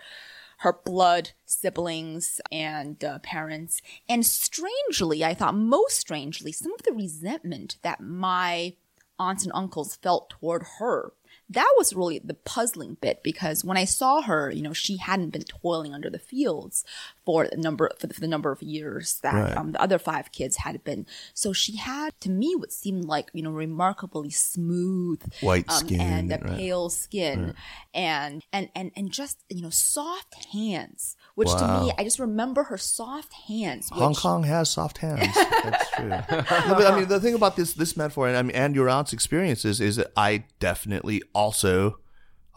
[0.60, 3.82] her blood siblings and uh, parents.
[4.08, 8.76] And strangely, I thought most strangely, some of the resentment that my
[9.18, 11.14] aunts and uncles felt toward her
[11.50, 15.32] that was really the puzzling bit because when I saw her, you know, she hadn't
[15.32, 16.86] been toiling under the fields
[17.30, 19.56] for the number for the, number of years that right.
[19.56, 21.06] um, the other five kids had been.
[21.36, 26.02] So she had, to me, what seemed like you know remarkably smooth, white um, skin
[26.02, 26.58] and a right.
[26.58, 27.56] pale skin, right.
[27.94, 31.16] and and and and just you know soft hands.
[31.36, 31.82] Which wow.
[31.82, 33.90] to me, I just remember her soft hands.
[33.92, 35.36] Hong Kong has soft hands.
[35.36, 36.10] That's true.
[36.10, 38.90] no, but I mean, the thing about this this metaphor, and I mean, and your
[38.90, 42.00] aunt's experiences is that I definitely also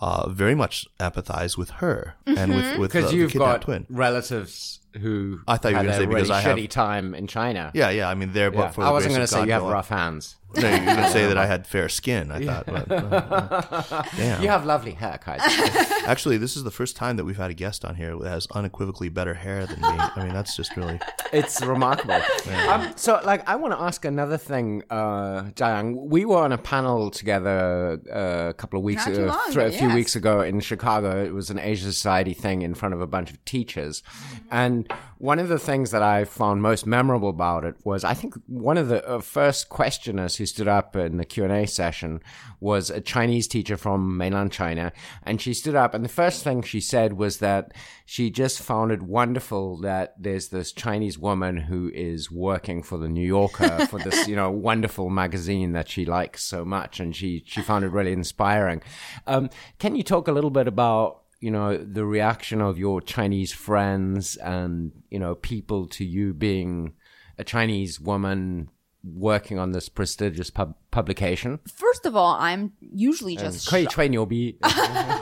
[0.02, 2.36] uh, very much empathize with her mm-hmm.
[2.36, 3.86] and with with because uh, you've got twin.
[3.88, 7.26] relatives who I thought you were going to say because I have shitty time in
[7.26, 7.70] China.
[7.74, 8.08] Yeah, yeah.
[8.08, 8.52] I mean, there.
[8.52, 8.70] Yeah.
[8.70, 8.86] For the.
[8.86, 10.36] I wasn't going to say you have rough hands.
[10.56, 12.30] No, you're going to say that I had fair skin.
[12.30, 12.66] I thought.
[12.66, 14.02] But, uh,
[14.42, 15.38] You have lovely hair, Kai.
[16.06, 18.46] Actually, this is the first time that we've had a guest on here that has
[18.50, 19.88] unequivocally better hair than me.
[19.88, 21.00] I mean, that's just really.
[21.32, 22.20] It's remarkable.
[22.46, 22.74] Yeah.
[22.74, 25.94] Um, so, like, I want to ask another thing, uh, Jiayang.
[25.94, 29.94] We were on a panel together uh, a couple of weeks ago, long, a few
[29.94, 31.24] weeks ago in Chicago.
[31.24, 34.02] It was an Asia Society thing in front of a bunch of teachers,
[34.50, 38.14] and And one of the things that I found most memorable about it was I
[38.14, 42.20] think one of the uh, first questioners who stood up in the Q&A session
[42.60, 44.92] was a Chinese teacher from mainland China.
[45.22, 47.72] And she stood up and the first thing she said was that
[48.04, 53.08] she just found it wonderful that there's this Chinese woman who is working for the
[53.08, 56.98] New Yorker for this, you know, wonderful magazine that she likes so much.
[56.98, 58.82] And she, she found it really inspiring.
[59.26, 63.53] Um, can you talk a little bit about you know the reaction of your Chinese
[63.53, 66.93] friends and you know people to you being
[67.37, 68.69] a Chinese woman
[69.03, 71.59] working on this prestigious pub- publication.
[71.67, 74.57] First of all, I'm usually just 可以吹牛逼。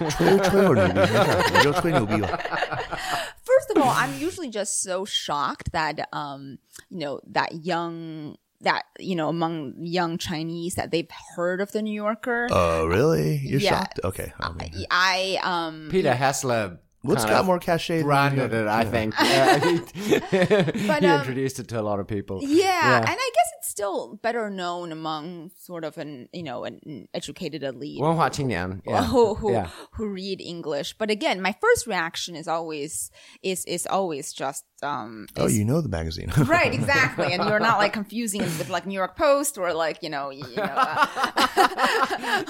[0.10, 2.28] 吹吹我牛逼，没事，你就吹牛逼吧。
[3.44, 6.58] first of all, I'm usually just so shocked that um,
[6.90, 11.83] you know, that young that you know among young Chinese that they've heard of the
[11.83, 12.49] New Yorker.
[12.51, 13.37] Oh, really?
[13.39, 13.71] You're Yeah.
[13.81, 14.01] shocked?
[14.05, 14.33] Okay.
[14.41, 16.79] I mean, I um Peter Hessler.
[17.03, 17.99] what's kind got more cachet?
[17.99, 19.15] than Branded New it, I think.
[19.19, 19.59] Yeah,
[20.75, 22.41] he But, he um, introduced it to a lot of people.
[22.43, 27.08] yeah, and I guess it's still better known among sort of an you know an
[27.14, 28.00] educated elite.
[28.02, 29.04] 文化青年, yeah.
[29.06, 29.68] who who, yeah.
[29.94, 30.96] who read English.
[30.98, 33.12] But again, my first reaction is always
[33.42, 36.32] is is always just um Oh, is- you know the magazine.
[36.46, 40.04] Right, exactly, and you're not like confusing it with like New York Post or like
[40.04, 40.76] you know, you, you know.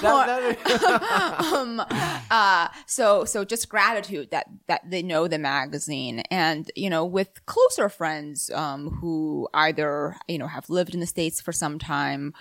[0.05, 1.81] Uh, um,
[2.29, 7.45] uh, so so just gratitude that that they know the magazine, and you know, with
[7.45, 12.32] closer friends um, who either you know have lived in the states for some time,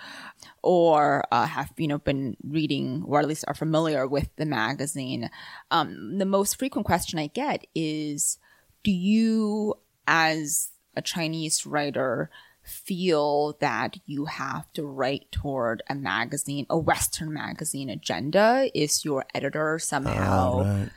[0.62, 5.30] or uh, have you know been reading or at least are familiar with the magazine.
[5.70, 8.38] Um, the most frequent question I get is,
[8.82, 9.74] do you,
[10.06, 12.30] as a Chinese writer,
[12.62, 18.70] feel that you have to write toward a magazine, a Western magazine agenda?
[18.74, 20.88] Is your editor somehow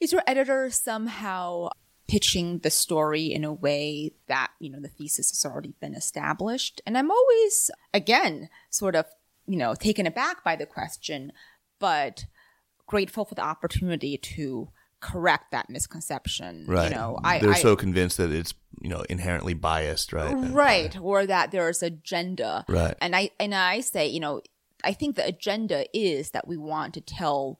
[0.00, 1.68] is your editor somehow
[2.08, 6.80] pitching the story in a way that you know the thesis has already been established
[6.86, 9.06] and i'm always again sort of
[9.46, 11.32] you know taken aback by the question
[11.80, 12.26] but
[12.86, 14.68] grateful for the opportunity to
[15.00, 16.90] correct that misconception Right.
[16.90, 20.34] you know i They're I, so convinced that it's you know inherently biased, right?
[20.52, 22.94] right or that there's agenda Right.
[23.00, 24.42] and i and i say you know
[24.84, 27.58] i think the agenda is that we want to tell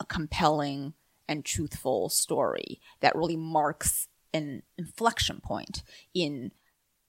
[0.00, 0.94] a compelling
[1.28, 5.82] and truthful story that really marks an inflection point
[6.14, 6.52] in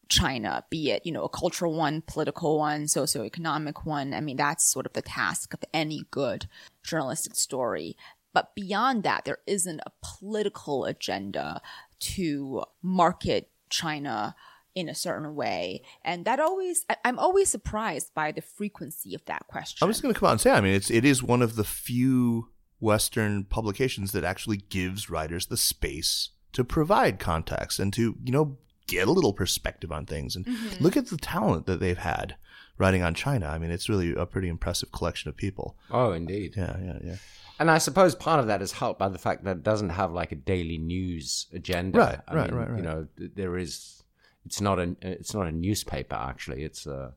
[0.07, 4.13] China, be it, you know, a cultural one, political one, socioeconomic one.
[4.13, 6.47] I mean, that's sort of the task of any good
[6.83, 7.95] journalistic story.
[8.33, 11.61] But beyond that, there isn't a political agenda
[11.99, 14.35] to market China
[14.75, 15.83] in a certain way.
[16.03, 19.77] And that always, I- I'm always surprised by the frequency of that question.
[19.85, 21.55] I'm just going to come out and say, I mean, it's it is one of
[21.55, 22.49] the few
[22.79, 28.57] Western publications that actually gives writers the space to provide context and to you know
[28.87, 30.35] get a little perspective on things.
[30.35, 30.83] And Mm-hmm.
[30.83, 32.35] look at the talent that they've had
[32.77, 33.47] writing on China.
[33.47, 35.75] I mean, it's really a pretty impressive collection of people.
[35.91, 36.53] Oh, indeed.
[36.57, 37.15] Yeah, yeah, yeah.
[37.59, 40.11] And I suppose part of that is helped by the fact that it doesn't have
[40.13, 41.99] like a daily news agenda.
[41.99, 42.77] Right, I right, mean, right, right.
[42.77, 44.01] You know, there is.
[44.45, 44.95] It's not a.
[45.01, 46.15] It's not a newspaper.
[46.15, 47.13] Actually, it's a,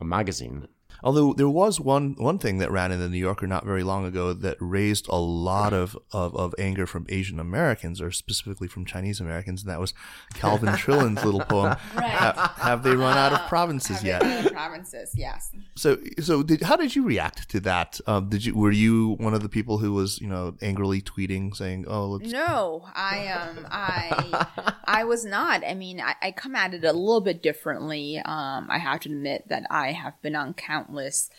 [0.00, 0.68] a magazine.
[1.04, 4.06] Although there was one one thing that ran in the New Yorker not very long
[4.06, 8.86] ago that raised a lot of, of, of anger from Asian Americans, or specifically from
[8.86, 9.92] Chinese Americans, and that was
[10.32, 11.76] Calvin Trillin's little poem.
[11.92, 14.22] Ha- have they run out of provinces yet?
[14.50, 15.52] provinces, yes.
[15.76, 18.00] So, so did, how did you react to that?
[18.06, 21.54] Um, did you were you one of the people who was you know angrily tweeting
[21.54, 24.46] saying, "Oh, let's No, I um I
[24.84, 25.62] I was not.
[25.66, 28.18] I mean, I, I come at it a little bit differently.
[28.24, 30.54] Um, I have to admit that I have been on
[30.94, 31.30] countless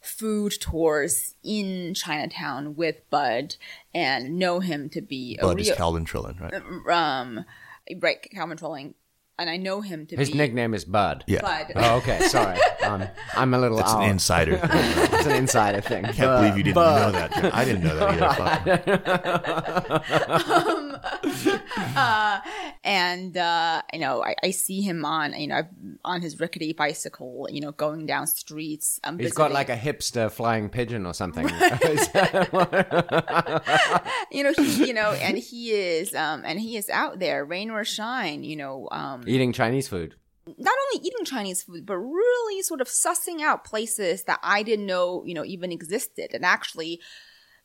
[0.00, 3.56] food tours in Chinatown with Bud
[3.94, 6.62] and know him to be a Bud is Calvin Trillin, right?
[6.92, 7.44] um
[8.00, 8.94] right Calvin Trillin,
[9.38, 11.24] and I know him to be His be nickname is Bud.
[11.26, 11.72] Yeah, Bud.
[11.74, 12.20] Oh, okay.
[12.28, 12.58] Sorry.
[12.84, 14.60] Um, I'm a little it's an insider.
[15.16, 16.04] It's an insider thing.
[16.04, 16.40] I can't Bud.
[16.42, 17.54] believe you didn't know that.
[17.54, 18.20] I didn't know that
[20.28, 20.95] either.
[21.30, 22.44] Fuck.
[22.84, 25.62] and uh, you know I, I see him on you know
[26.04, 29.00] on his rickety bicycle, you know, going down streets.
[29.04, 31.44] Um, He's got like a hipster flying pigeon or something.
[34.30, 37.70] you know, he, you know, and he is, um, and he is out there, rain
[37.70, 40.14] or shine, you know, um, Eating Chinese food.
[40.46, 44.86] not only eating Chinese food, but really sort of sussing out places that I didn't
[44.86, 47.00] know, you know, even existed, and actually,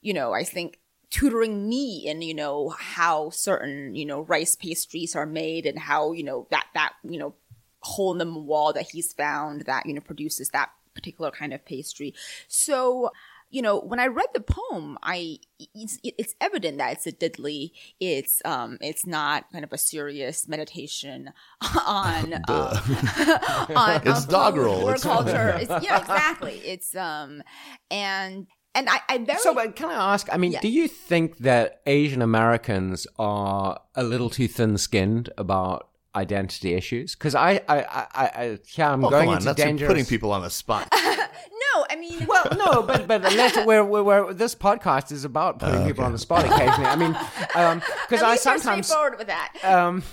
[0.02, 0.80] you know, I think
[1.12, 6.12] tutoring me in, you know, how certain, you know, rice pastries are made and how,
[6.14, 7.36] you know, that that, you know,
[7.82, 11.66] hole in the wall that he's found that you know produces that particular kind of
[11.66, 12.14] pastry.
[12.48, 13.12] So
[13.50, 15.40] you know, when I read the poem, I
[15.76, 17.72] it's, it's evident that it's a diddly.
[18.00, 21.34] It's um, it's not kind of a serious meditation
[21.86, 24.82] on uh, on, It's on doggerel.
[24.90, 25.58] It's- culture.
[25.60, 26.62] It's, yeah, exactly.
[26.64, 27.44] It's um,
[27.90, 30.28] and and I I very So, but can I ask?
[30.32, 30.62] I mean, Yeah.
[30.62, 37.16] do you think that Asian Americans are a little too thin-skinned about identity issues?
[37.16, 39.88] Because I, I, I, I, yeah, I'm Oh, going come on, into that's dangerous.
[39.90, 40.88] putting people on the spot.
[40.96, 45.60] no, I mean, Well, no, but but let's, we're, we're, we're, this podcast is about
[45.60, 46.86] putting people on the spot occasionally.
[46.86, 49.54] I mean, because at I least you're sometimes straightforward with that.
[49.64, 50.04] um,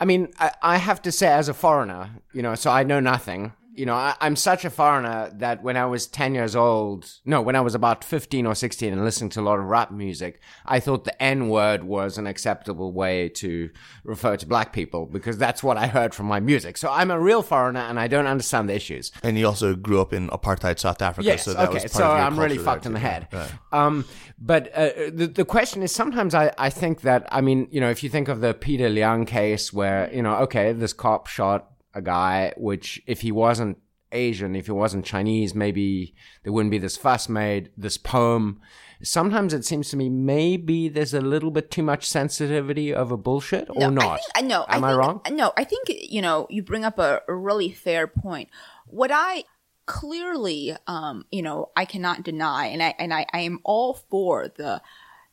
[0.00, 3.00] I mean, I, I have to say, as a foreigner, you know, so I know
[3.00, 3.52] nothing.
[3.78, 7.40] You know, I, I'm such a foreigner that when I was 10 years old, no,
[7.40, 10.40] when I was about 15 or 16 and listening to a lot of rap music,
[10.66, 13.70] I thought the N word was an acceptable way to
[14.02, 16.76] refer to black people because that's what I heard from my music.
[16.76, 19.12] So I'm a real foreigner and I don't understand the issues.
[19.22, 21.44] and you also grew up in apartheid South Africa, Yes.
[21.44, 21.74] so that okay.
[21.74, 23.28] was part so of your I'm really fucked in the head.
[23.32, 23.50] Right.
[23.72, 24.04] Um,
[24.40, 27.90] but uh, the the question is sometimes I I think that I mean you know
[27.90, 31.70] if you think of the Peter Liang case where you know okay this cop shot
[31.94, 33.78] a guy which if he wasn't
[34.12, 38.60] Asian if he wasn't Chinese maybe there wouldn't be this fuss made this poem.
[39.02, 43.68] Sometimes it seems to me maybe there's a little bit too much sensitivity over bullshit
[43.70, 44.04] or No, not.
[44.04, 44.64] I think, I know.
[44.68, 45.20] Am I, think, wrong?
[45.30, 48.48] No, I think you know you bring up a, a really fair point.
[48.86, 49.44] What I
[49.88, 54.48] clearly, um, you know, I cannot deny, and I and I, I am all for
[54.48, 54.80] the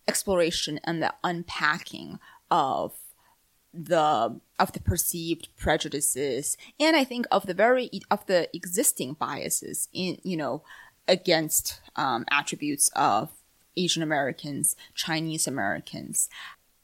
[0.08, 2.93] exploration and the unpacking of
[3.78, 9.90] the of the perceived prejudices and i think of the very of the existing biases
[9.92, 10.64] in you know
[11.08, 13.32] against um, attributes of
[13.76, 16.30] asian americans chinese americans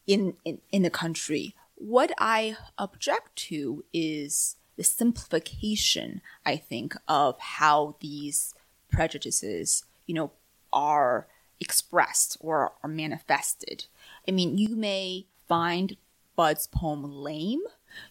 [0.08, 1.56] in, in in the country.
[1.76, 8.54] What i object to is the simplification i think of how these
[8.90, 10.32] prejudices you know
[10.74, 11.28] are
[11.60, 13.86] expressed or are manifested.
[14.28, 15.98] I mean you may find
[16.42, 17.62] Bud's poem lame.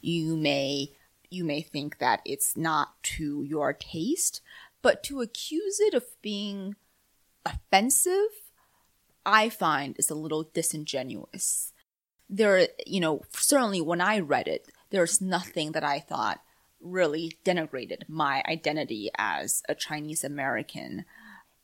[0.01, 0.93] You may
[1.31, 4.41] you may think that it's not to your taste,
[4.83, 6.77] but to accuse it of being
[7.45, 8.31] offensive,
[9.27, 11.73] I find is a little disingenuous.
[12.29, 16.39] There, you know, certainly when I read it, there's nothing that I thought
[16.81, 21.05] really denigrated my identity as a Chinese American,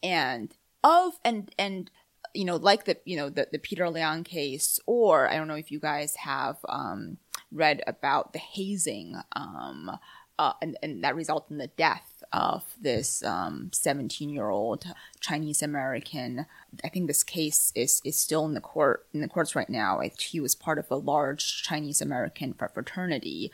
[0.03, 0.53] and
[0.83, 1.93] of and and
[2.35, 5.55] you know, like the you know the the Peter Liang case, or I don't know
[5.55, 7.19] if you guys have um,
[7.51, 9.99] read about the hazing, um,
[10.39, 14.85] uh, and and that resulted in the death of this um, 17 year old
[15.21, 16.47] Chinese American.
[16.85, 20.01] I think this case is is still in the court in the courts right now.
[20.19, 23.51] He was part of a large Chinese American fraternity.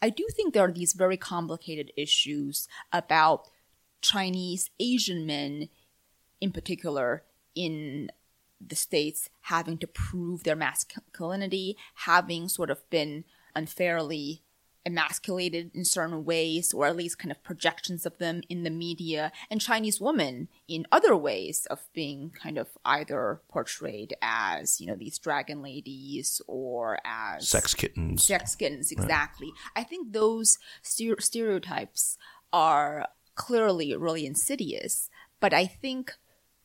[0.00, 3.48] I do think there are these very complicated issues about
[4.02, 5.68] Chinese Asian men
[6.40, 7.22] in particular
[7.54, 8.10] in
[8.60, 13.24] the states having to prove their masculinity, having sort of been
[13.54, 14.42] unfairly
[14.86, 19.32] emasculated in certain ways, or at least kind of projections of them in the media,
[19.50, 24.94] and Chinese women in other ways of being kind of either portrayed as, you know,
[24.94, 28.24] these dragon ladies or as Sex kittens.
[28.24, 32.18] sex kittens exactly i think those stereotypes
[32.52, 35.08] are clearly really insidious
[35.40, 36.14] but i think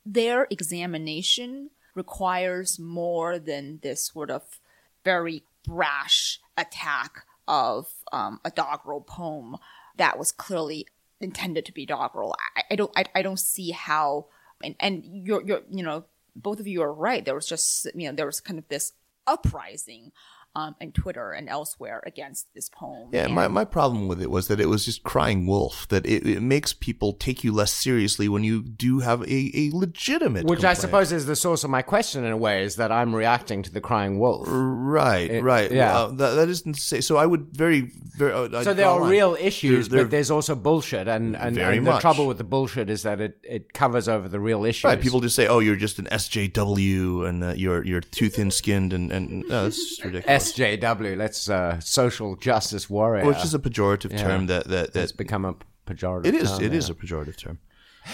[0.06, 4.60] their examination requires more than this sort of
[5.04, 9.58] very brash attack of um, a doggerel poem
[9.97, 10.88] that was clearly
[11.20, 12.36] intended to be doggerel.
[12.56, 14.28] I, I don't I, I don't see how
[14.64, 17.26] and and you're you're you know both of you are right.
[17.26, 18.93] There was just you know there was kind of this
[19.28, 20.12] uprising
[20.56, 23.10] um, in Twitter and elsewhere against this poem.
[23.12, 25.88] Yeah, And- my, my problem with it was that it was just crying wolf.
[25.89, 29.70] That it, it makes people take you less seriously when you do have a, a
[29.74, 30.45] legitimate.
[30.45, 33.16] Which I suppose is the source of my question in a way, is that I'm
[33.16, 34.47] reacting to the crying wolf.
[34.50, 35.72] Right, right.
[35.72, 35.93] yeah.
[35.93, 37.02] Well, that, that isn't to say.
[37.02, 38.34] So I would very, very.
[38.34, 41.78] Uh, So there are real issues, There- there- but there's also bullshit, and, and, Very
[41.78, 44.84] and the trouble with the bullshit is that it, it covers over the real issues.
[44.86, 48.52] Right, people just say, "Oh, you're just an SJW, and uh, you're you're too thin
[48.52, 50.26] skinned," and and no, that's ridiculous.
[50.44, 54.24] SJW, let's uh, social justice warrior, Which is a pejorative Yeah.
[54.24, 56.26] term that that, it's that become a pejorative.
[56.28, 56.50] it is.
[56.52, 56.78] term, It yeah.
[56.78, 57.60] is a pejorative term.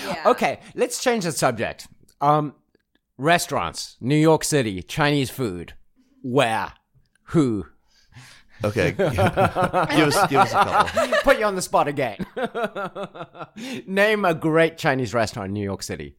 [0.06, 0.22] yeah.
[0.26, 1.88] Okay, let's change the subject.
[2.22, 2.54] Um,
[3.18, 5.74] restaurants, New York City, Chinese food.
[6.22, 6.74] Where?
[7.30, 7.66] Who?
[8.64, 11.18] Okay, give us give us a couple.
[11.24, 12.26] Put you on the spot again.
[13.88, 16.16] Name a great Chinese restaurant in New York City.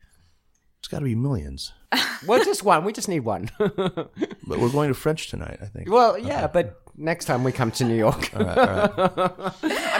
[0.86, 1.72] It's got to be millions.
[2.26, 2.84] Well, just one.
[2.84, 3.50] We just need one.
[3.58, 5.90] But we're going to French tonight, I think.
[5.90, 8.30] well, yeah, but next time we come to New York.
[8.36, 8.40] I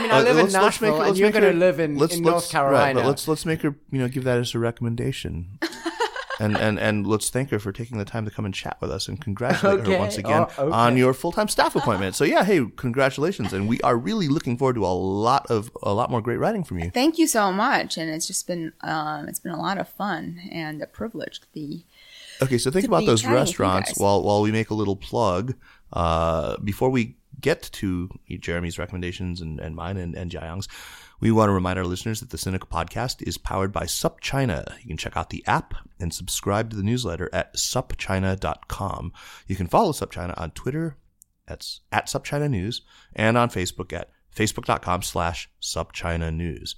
[0.01, 1.99] mean, I Uh, live in let's make- Nashville, let's and you're going to live in,
[1.99, 3.01] let's- in North right, Carolina.
[3.01, 5.59] but let's let's make her, you know, give that as a recommendation.
[6.41, 8.91] And, and and let's thank her for taking the time to come and chat with
[8.91, 9.93] us and congratulate Okay.
[9.93, 10.73] her once again Oh, okay.
[10.77, 12.15] on your full time staff appointment.
[12.15, 15.93] So yeah, hey, congratulations, and we are really looking forward to a lot of a
[15.95, 16.91] lot more great writing from you.
[16.91, 20.41] Thank you so much, and it's just been um, it's been a lot of fun
[20.51, 21.85] and a privilege to be.
[22.43, 24.97] Okay, so think about those chatting with you restaurants while while we make a little
[24.97, 25.55] plug.
[25.93, 28.09] Uh, before we get to
[28.41, 30.69] Jeremy's recommendations and, and mine and, and Jiayang's,
[31.21, 34.79] we want to remind our listeners that the Sinica Podcast is powered by SupChina.
[34.81, 39.13] You can check out the app and subscribe to the newsletter at supchina.com.
[39.47, 40.97] You can follow SupChina on Twitter
[41.49, 42.83] at, at SupChina News
[43.15, 46.77] and on Facebook at facebook.com slash SupChina News.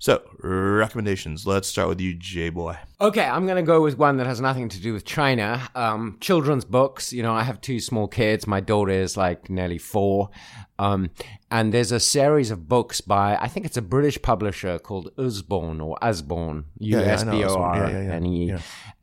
[0.00, 1.44] So, recommendations.
[1.44, 2.78] Let's start with you, J-Boy.
[3.00, 5.68] Okay, I'm going to go with one that has nothing to do with China.
[5.74, 7.12] Um, children's books.
[7.12, 8.46] You know, I have two small kids.
[8.46, 10.30] My daughter is like nearly four.
[10.78, 11.10] Um,
[11.50, 15.80] and there's a series of books by, I think it's a British publisher called Usborne
[15.80, 17.78] or Usborne, U S B O Usborne.
[17.78, 18.14] Yeah, yeah, yeah.
[18.14, 18.54] N E.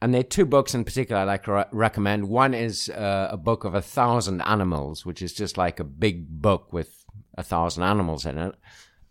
[0.02, 2.30] And there are two books in particular I'd like to re- recommend.
[2.30, 6.30] One is uh, a book of a thousand animals, which is just like a big
[6.30, 7.04] book with
[7.38, 8.56] a thousand animals in it.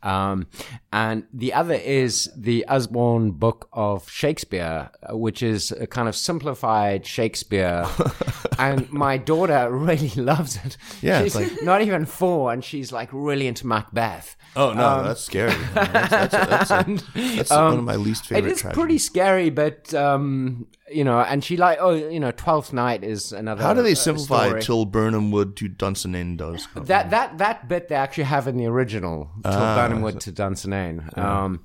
[0.05, 0.47] Um,
[0.93, 6.15] and the other is the Usborne Book of Shakespeare, uh, which is a kind of
[6.15, 7.87] simplified Shakespeare.
[8.59, 10.77] and my daughter really loves it.
[11.01, 14.37] Yeah, she's like- not even four, and she's like really into Macbeth.
[14.57, 15.53] Oh no, that's scary.
[15.75, 18.45] That's, that's, that's, that's one of my least favorite.
[18.45, 22.31] um, It is pretty scary, but um, you know, and she like oh, you know,
[22.31, 23.63] Twelfth Night is another.
[23.63, 24.63] How do they uh, simplify story.
[24.63, 26.67] till Birnam Wood to Dunsinane does?
[26.75, 30.33] That that that bit they actually have in the original Till Ah, Birnam Wood to
[30.33, 31.17] Dunsinane.
[31.19, 31.65] Um,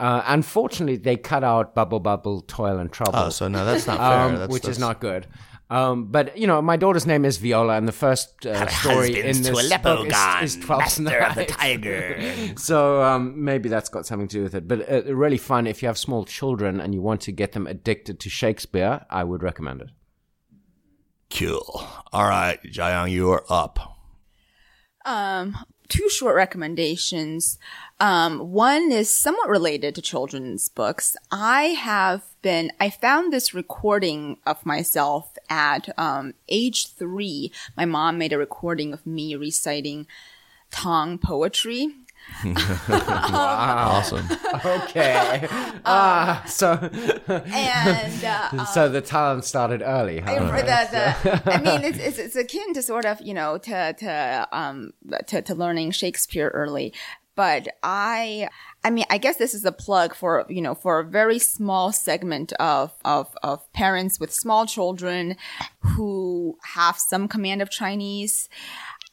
[0.00, 3.98] uh, unfortunately, they cut out Bubble Bubble Toil and Trouble, Oh, so no, that's not
[3.98, 4.18] fair.
[4.20, 5.26] um, that's, which that's, is not good.
[5.70, 9.42] Um, but you know, my daughter's name is Viola, and the first uh, story in
[9.42, 10.06] this book
[10.42, 11.34] is, is Twelfth Night.
[11.34, 12.20] The Tiger.
[12.56, 14.68] So um, maybe that's got something to do with it.
[14.68, 17.66] But uh, really fun if you have small children and you want to get them
[17.66, 19.04] addicted to Shakespeare.
[19.10, 19.90] I would recommend it.
[21.30, 21.86] Cool.
[22.12, 23.98] All right, Jiayang, you are up.
[25.04, 25.56] Um,
[25.88, 27.58] two short recommendations.
[28.00, 31.16] Um, one is somewhat related to children's books.
[31.30, 37.52] I have been, I found this recording of myself at um, age three.
[37.76, 40.06] My mom made a recording of me reciting
[40.70, 41.88] Tang poetry.
[42.88, 44.26] Awesome.
[44.64, 45.46] Okay.
[45.84, 46.72] ah, so
[47.28, 50.32] And uh, so the talent started early, huh?
[50.32, 53.92] I, the, the, I mean, it's, it's, it's akin to sort of, you know, to,
[53.92, 54.92] to, um,
[55.26, 56.92] to, to learning Shakespeare early.
[57.36, 58.48] But I,
[58.84, 61.92] I mean, I guess this is a plug for, you know, for a very small
[61.92, 65.36] segment of, of, of parents with small children
[65.80, 68.48] who have some command of Chinese.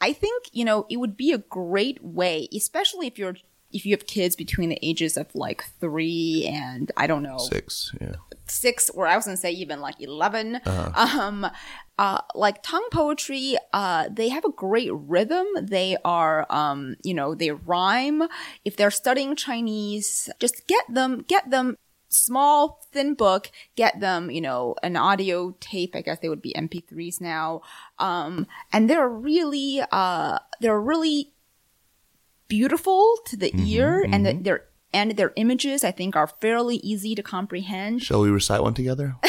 [0.02, 3.36] I think, you know, it would be a great way, especially if you're,
[3.74, 7.94] if you have kids between the ages of like three and I don't know, Six.
[8.00, 8.16] Yeah.
[8.48, 11.48] six, or I was gonna say even like 11 Um,
[11.98, 15.46] uh, like Tang poetry, uh, they have a great rhythm.
[15.62, 18.24] They are, um, you know, they rhyme.
[18.66, 21.78] If they're studying Chinese, just get them, get them
[22.10, 25.96] small, thin book, get them, you know, an audio tape.
[25.96, 27.62] I guess they would be MP3s now.
[28.00, 31.32] Um, and they're really, uh, they're really
[32.52, 37.16] beautiful to the ear and the, their, and their images, I think, are fairly easy
[37.16, 38.04] to comprehend.
[38.04, 39.16] Shall we recite one together?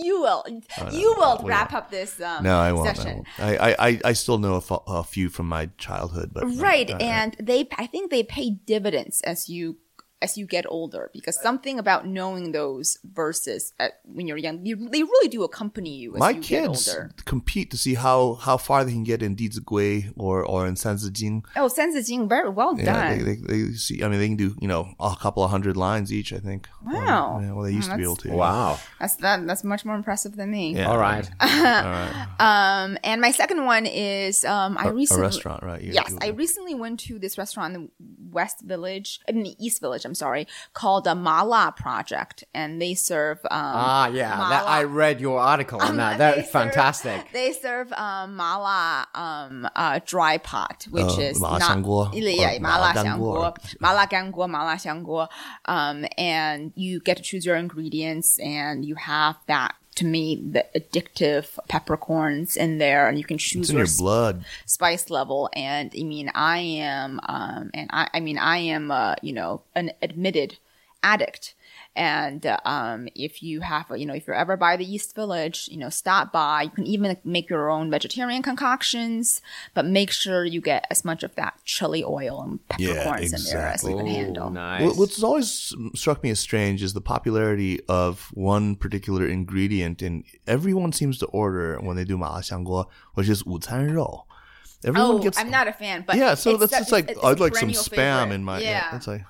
[0.00, 0.44] You will.
[0.92, 2.88] you will wrap up this um, No, I won't.
[2.88, 3.14] I, session.
[3.16, 3.28] won't.
[3.40, 7.66] I, I, I still know a, few from my childhood, but Right, uh, and they,
[7.76, 9.78] I think they pay dividends as you
[10.20, 14.74] as you get older because something about knowing those verses at, when you're young, you,
[14.76, 17.10] they really do accompany you as my you kids get older.
[17.24, 20.66] compete to see how, how far they can get in Di Zi Gui or or
[20.66, 21.44] in San Zi Jing.
[21.56, 23.18] Oh, Sense Jing, very well Yeah, done.
[23.24, 24.02] they, they, they see.
[24.02, 26.32] I mean, they can do you know a couple of hundred lines each.
[26.32, 26.68] I think.
[26.84, 26.94] Wow.
[27.36, 28.36] Well, yeah, well, they used Oh, to be able that's- to.
[28.36, 28.78] Wow.
[29.00, 29.46] that's that.
[29.46, 30.74] That's much more impressive than me.
[30.74, 30.88] Yeah.
[30.90, 31.28] All right.
[32.40, 35.80] Um, and my second one is um, I A recently restaurant, right?
[35.82, 37.90] You- Yes, you- I recently went to this restaurant in the
[38.30, 40.04] West Village, in the East Village.
[40.08, 43.38] I'm sorry, called the Mala Project, and they serve.
[43.50, 44.36] Um, Ah, yeah.
[44.36, 44.66] That.
[44.66, 46.12] I read your article on that.
[46.12, 47.32] Um, they That's fantastic.
[47.32, 52.56] They serve um, mala um, uh, dry pot, which Uh, is mala not xiangguo yeah,
[52.56, 55.28] or mala mala xiangguo, mala ganguo, mala xiangguo,
[55.66, 59.74] um, and you get to choose your ingredients, and you have that.
[59.98, 64.44] To me, the addictive peppercorns in there, and you can choose It's in your blood.
[64.64, 65.50] spice level.
[65.54, 69.62] And I mean, I am, um, and I, I mean, I am, uh, you know,
[69.74, 70.58] an admitted
[71.02, 71.54] addict.
[71.97, 75.69] And uh, um, if you have, you know, if you're ever by the East Village,
[75.71, 76.63] you know, stop by.
[76.63, 79.41] You can even make your own vegetarian concoctions,
[79.75, 83.67] but make sure you get as much of that chili oil and peppercorns in there
[83.67, 83.91] as exactly.
[83.91, 84.49] you can Oh, handle.
[84.49, 84.81] nice.
[84.83, 90.23] What- What's always struck me as strange is the popularity of one particular ingredient, and
[90.47, 94.25] everyone seems to order when they do 麻辣香锅, which is 午餐肉.
[94.83, 97.09] Everyone Oh, gets I'm not a fan, but yeah, so it's that's that- just like
[97.11, 98.35] it's a I'd like some perennial spam favorite.
[98.35, 98.95] in my yeah.
[98.95, 99.23] It's like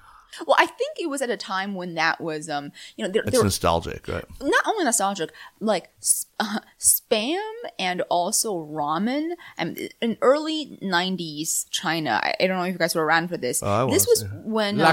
[0.47, 3.22] well, I think it was at a time when that was, um, you know, there,
[3.22, 4.24] it's there were nostalgic, right?
[4.41, 5.91] not only nostalgic, like
[6.39, 9.33] uh, spam and also ramen.
[9.57, 13.37] And in early '90s China, I, I don't know if you guys were around for
[13.37, 13.62] this.
[13.62, 14.87] Oh, I this was, was when um,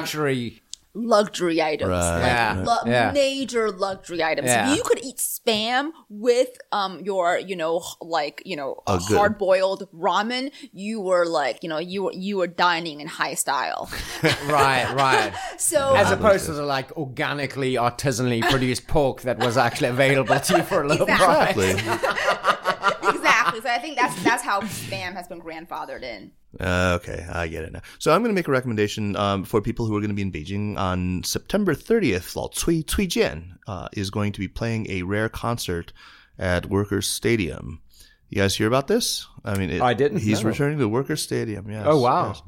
[0.95, 1.55] Luxury.
[1.55, 2.11] luxury items, Right.
[2.19, 3.11] like Yeah, lu- yeah.
[3.11, 4.47] major luxury items.
[4.47, 4.73] Yeah.
[4.73, 9.17] You could eat spam with um your, you know, like you know, Oh, good.
[9.17, 10.51] hard boiled ramen.
[10.71, 13.89] You were like, you know, you were you were dining in high style.
[14.47, 15.33] right, right.
[15.57, 20.57] So As opposed to the like organically, artisanally produced pork that was actually available to
[20.57, 21.73] you for a low Exactly.
[21.73, 21.75] price.
[21.75, 23.09] Exactly.
[23.09, 23.61] exactly.
[23.61, 26.31] So I think that's that's how spam has been grandfathered in.
[26.59, 27.81] Uh, okay, I get it now.
[27.99, 30.21] So I'm going to make a recommendation um, for people who are going to be
[30.21, 32.35] in Beijing on September 30th.
[32.35, 35.91] Lao Cui Cui Jian uh, is going to be playing a rare concert
[36.39, 37.81] at Workers Stadium.
[38.29, 39.27] You guys hear about this?
[39.43, 40.49] I mean, it, I didn't, He's no.
[40.49, 41.69] returning to Workers Stadium.
[41.69, 41.85] Yes.
[41.87, 42.27] Oh, wow.
[42.27, 42.41] yes.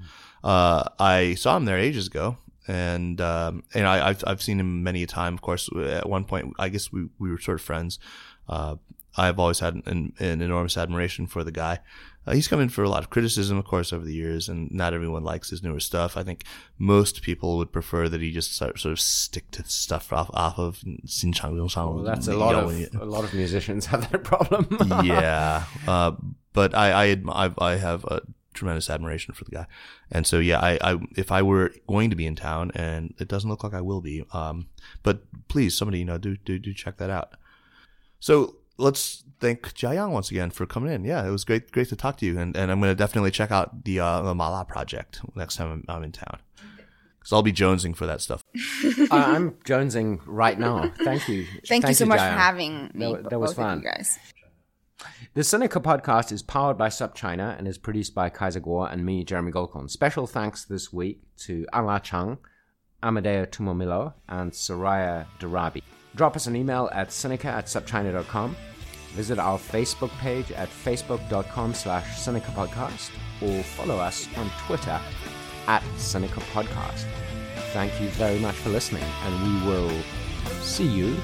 [0.44, 2.38] Uh, I saw him there ages ago,
[2.68, 5.34] and um, and I, I've I've seen him many a time.
[5.34, 8.00] Of course, at one point, I guess we we were sort of friends.
[8.48, 8.76] Uh,
[9.18, 11.80] I've always had an, an enormous admiration for the guy.
[12.28, 14.70] Uh, he's come in for a lot of criticism, of course, over the years, and
[14.72, 16.18] not everyone likes his newer stuff.
[16.18, 16.44] I think
[16.78, 20.60] most people would prefer that he just sort sort of stick to stuff off, off
[20.60, 22.04] of Xin Chang Yong Shang.
[22.04, 22.94] That's a lot of it.
[22.94, 24.68] a lot of musicians have that problem.
[25.06, 25.64] yeah.
[25.88, 26.12] Uh,
[26.52, 28.22] but I, I, I, I have a
[28.54, 29.68] tremendous admiration for the guy.
[30.12, 33.30] And so, yeah, I, I, if I were going to be in town and it
[33.30, 34.68] doesn't look like I will be, um,
[35.04, 37.34] but please, somebody, you know, do, do, do check that out.
[38.20, 41.04] So let's thank Jiayang once again for coming in.
[41.04, 42.40] Yeah, it was great, great to talk to you.
[42.40, 45.72] And, and I'm going to definitely check out the, uh, the Mala project next time
[45.72, 46.40] I'm, I'm in town.
[47.20, 48.42] Cause I'll be jonesing for that stuff.
[49.12, 50.92] I- I'm jonesing right now.
[51.04, 51.46] Thank you.
[51.68, 52.34] Thank, you so much Jiayang.
[52.34, 53.14] for having me.
[53.14, 53.80] That- that was fun.
[53.80, 54.18] you guys.
[55.34, 59.24] The Sinica podcast is powered by SupChina and is produced by Kaiser Kuo and me,
[59.24, 59.90] Jeremy Goldkorn.
[59.90, 62.40] Special thanks this week to Ala Chang,
[63.04, 65.84] Amadeo Tumomilo, and Soraya Darabi.
[66.18, 68.58] Drop us an email at Sinica at supchina.com.
[69.12, 73.12] Visit our Facebook page at facebook.com slash Sinica Podcast
[73.42, 75.00] or follow us on Twitter
[75.68, 77.06] at Sinica Podcast.
[77.72, 79.92] Thank you very much for listening, and we will
[80.62, 81.16] see you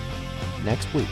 [0.63, 1.07] next week.